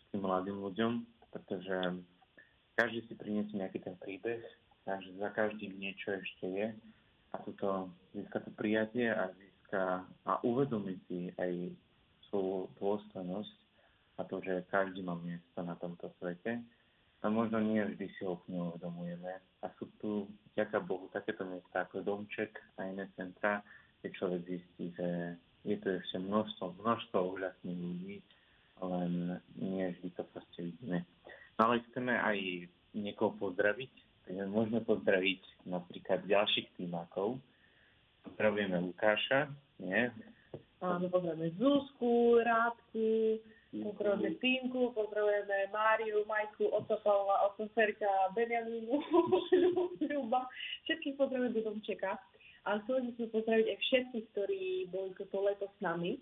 [0.00, 0.92] všetkým mladým ľuďom,
[1.30, 2.02] pretože
[2.74, 4.42] každý si priniesie nejaký ten príbeh,
[4.82, 6.66] takže za každým niečo ešte je
[7.30, 11.74] a toto získa to prijatie a získa a uvedomí si aj
[12.30, 13.56] svoju dôstojnosť
[14.18, 16.60] a to, že každý má miesto na tomto svete.
[17.20, 19.32] A možno nie vždy si ho úplne uvedomujeme.
[19.60, 20.24] A sú tu,
[20.56, 23.60] ďaká Bohu, takéto miesta ako Domček a iné centra,
[24.00, 25.36] kde človek zistí, že
[25.68, 28.16] je tu ešte množstvo, množstvo úžasných ľudí,
[28.80, 31.04] len nie vždy to proste vidíme.
[31.60, 32.38] No ale chceme aj
[32.96, 33.92] niekoho pozdraviť,
[34.24, 37.36] takže môžeme pozdraviť napríklad ďalších týmakov.
[38.24, 39.48] Pozdravujeme Lukáša,
[39.80, 40.10] nie?
[40.80, 43.40] Áno, pozdravujeme Zuzku, Rádku,
[43.72, 48.96] pozdravujeme Tínku, pozdravujeme Máriu, Majku, Oca Pavla, Oca Ferka, Benjamínu,
[50.10, 50.48] Ľuba.
[50.88, 52.16] Všetkých pozdravujeme do domčeka.
[52.68, 54.62] A chceli by sme pozdraviť aj všetkých, ktorí
[54.92, 56.20] boli toto leto s nami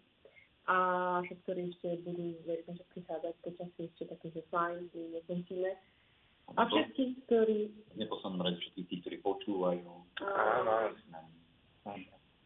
[0.70, 0.76] a
[1.24, 5.70] ktorí ešte budú, verím, že prichádzať počasie ešte také, že fajn, nekončíme.
[6.56, 7.58] A všetci, ktorí...
[7.96, 9.88] Neposlednom rade všetkých tých, ktorí počúvajú.
[10.22, 10.72] Áno,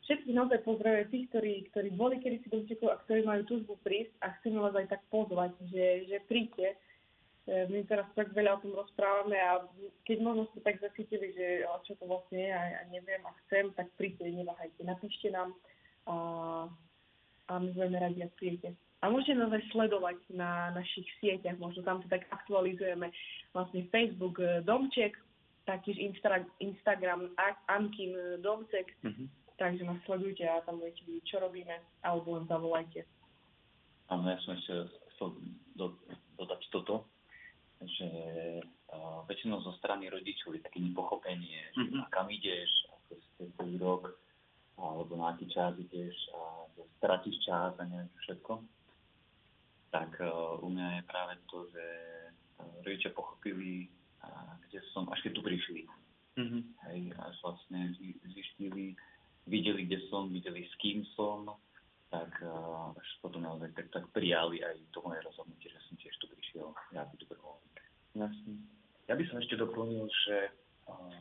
[0.03, 4.13] Všetkých naozaj pozdravujem tých, ktorí, ktorí boli kedysi do Čechov a ktorí majú túžbu prísť
[4.19, 6.75] a chceme vás aj tak pozvať, že, že príďte.
[7.47, 9.63] E, my teraz tak veľa o tom rozprávame a
[10.03, 13.71] keď možno ste tak zacítili, že čo to vlastne je a, a neviem a chcem,
[13.79, 15.55] tak príďte, neváhajte, napíšte nám
[16.11, 16.15] a
[17.53, 18.73] a my budeme radi, ak príjete.
[19.03, 23.11] A môžete nás aj sledovať na našich sieťach, možno tam to tak aktualizujeme.
[23.51, 25.19] Vlastne Facebook eh, Domček,
[25.65, 27.31] taktiež Insta- Instagram
[27.71, 29.27] Ankin eh, Domček, mm-hmm.
[29.59, 33.07] takže nás sledujte a tam budete vidieť, čo robíme, alebo len zavolajte.
[34.11, 35.29] Áno, ja som ešte chcel
[35.79, 35.97] do,
[36.37, 37.07] dodať toto,
[37.83, 38.09] že
[38.63, 41.99] uh, väčšinou zo strany rodičov je také nepochopenie, mm-hmm.
[41.99, 44.03] že kam ideš, ako ste celý rok,
[44.79, 46.67] alebo na aký čas ideš a
[46.99, 48.63] stratíš čas a neviem všetko,
[49.91, 51.85] tak uh, u mňa je práve to, že
[52.61, 53.89] uh, rodičia pochopili,
[54.69, 55.83] kde som, až keď tu prišli.
[56.39, 56.63] Mm-hmm.
[56.89, 57.81] Hej, až vlastne
[58.33, 58.97] zistili,
[59.45, 61.45] videli, kde som, videli, s kým som,
[62.09, 66.15] tak uh, až potom naozaj tak, tak prijali aj to moje rozhodnutie, že som tiež
[66.21, 67.77] tu prišiel, ja tu dobrovoľník.
[69.09, 70.37] Ja by som ešte doplnil, že
[70.89, 71.21] uh,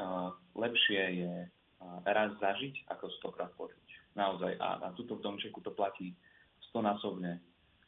[0.00, 1.32] uh, lepšie je
[2.04, 4.16] raz zažiť, ako stokrát počuť.
[4.16, 4.56] Naozaj.
[4.56, 6.16] A, a tuto v domčeku to platí
[6.72, 7.36] stonásobne.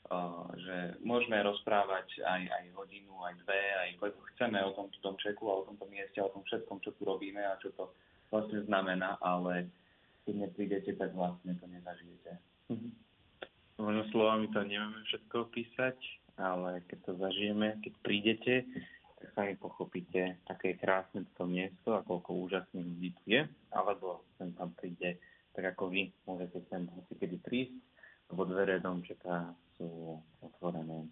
[0.09, 5.45] Uh, že môžeme rozprávať aj, aj hodinu, aj dve, aj koľko chceme o tomto domčeku
[5.53, 7.93] a o tomto mieste, o tom všetkom, čo tu robíme a čo to
[8.33, 9.69] vlastne znamená, ale
[10.25, 12.41] keď neprídete, tak vlastne to nezažijete.
[12.73, 12.93] Mm-hmm.
[13.85, 15.99] Možno slovami to nevieme všetko písať,
[16.41, 18.55] ale keď to zažijeme, keď prídete,
[19.21, 23.45] tak sami pochopíte, aké je krásne to miesto a koľko úžasných ľudí tu je,
[23.77, 25.21] alebo sem tam príde,
[25.53, 27.77] tak ako vy môžete sem kedy prísť
[28.29, 31.07] lebo dvere domčeka sú otvorené.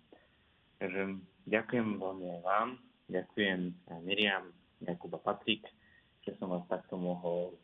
[0.76, 1.16] Takže
[1.48, 2.68] ďakujem veľmi aj vám,
[3.08, 3.60] ďakujem
[4.04, 4.52] Miriam,
[4.84, 5.64] Jakub a Patrik,
[6.26, 7.56] že som vás takto mohol,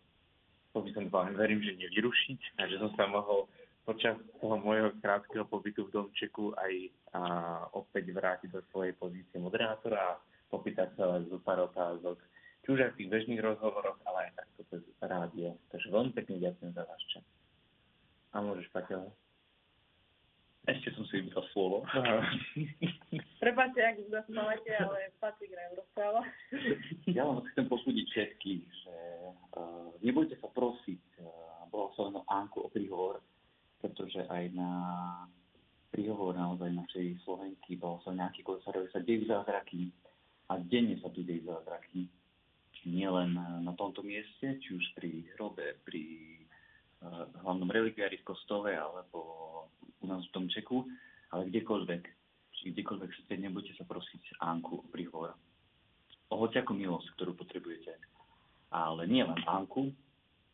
[0.73, 3.51] to by som povedal, verím, že nevyrušiť a že som sa mohol
[3.83, 6.73] počas toho môjho krátkeho pobytu v domčeku aj
[7.13, 7.21] a,
[7.75, 12.17] opäť vrátiť do svojej pozície moderátora a popýtať sa vás zo pár otázok,
[12.63, 15.59] či už aj v tých bežných rozhovoroch, ale aj takto cez rádio.
[15.75, 17.27] Takže veľmi pekne ďakujem za váš čas.
[18.33, 19.11] A môžeš, Paťo?
[20.63, 21.83] Ešte som si vybral slovo.
[23.43, 26.23] Prepáčte, ak zaspávate, ale Patrik nám rozpráva.
[27.19, 28.97] Ja vám chcem posúdiť všetkých, že
[29.59, 31.43] uh, nebojte sa prosiť uh,
[31.73, 33.25] bolo len Anku o príhovor,
[33.83, 34.71] pretože aj na
[35.89, 39.89] príhovor naozaj našej Slovenky bol sa nejaký komisárovi sa dejú zázraky
[40.53, 42.07] a denne sa tu dejú zázraky.
[42.83, 46.39] Nielen na tomto mieste, či už pri hrobe, pri
[47.03, 49.19] uh, hlavnom relikviári v kostole alebo
[50.03, 50.85] u nás v domčeku,
[51.33, 52.03] ale kdekoľvek.
[52.53, 55.35] Či kdekoľvek chcete, nebudete sa prosiť Anku o príhovor.
[56.31, 57.97] O hociakú milosť, ktorú potrebujete.
[58.75, 59.95] Ale nie len Anku,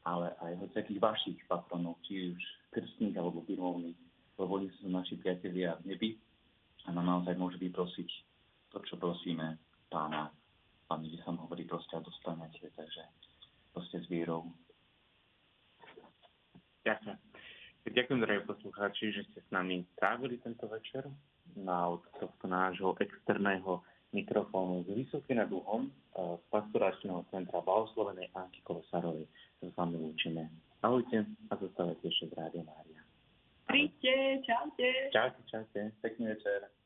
[0.07, 2.43] ale aj hociakých vašich patronov, či už
[2.73, 3.99] krstných alebo birmovných,
[4.39, 6.11] lebo oni sú naši priatelia v nebi
[6.87, 8.09] a nám naozaj môže vyprosiť
[8.73, 9.61] to, čo prosíme
[9.93, 10.33] pána.
[10.89, 13.05] Pán kde sa hovorí proste a dostanete, takže
[13.77, 14.49] proste s vierou.
[16.89, 17.28] Ďakujem.
[17.89, 21.09] Ďakujem, drahí poslucháči, že ste s nami trávili tento večer
[21.57, 23.81] na od tohto nášho externého
[24.13, 29.25] mikrofónu z Vysoký nad Uhom z pastoračného centra Blahoslovenej Anky Kolosarovej
[29.61, 30.53] sa s vami lúčime.
[30.85, 33.01] Ahojte a zostávajte ešte v Rádio Mária.
[33.65, 34.13] Príďte,
[34.45, 34.89] čaute.
[35.13, 35.81] Čaute, čaute.
[36.05, 36.78] Pekný večer.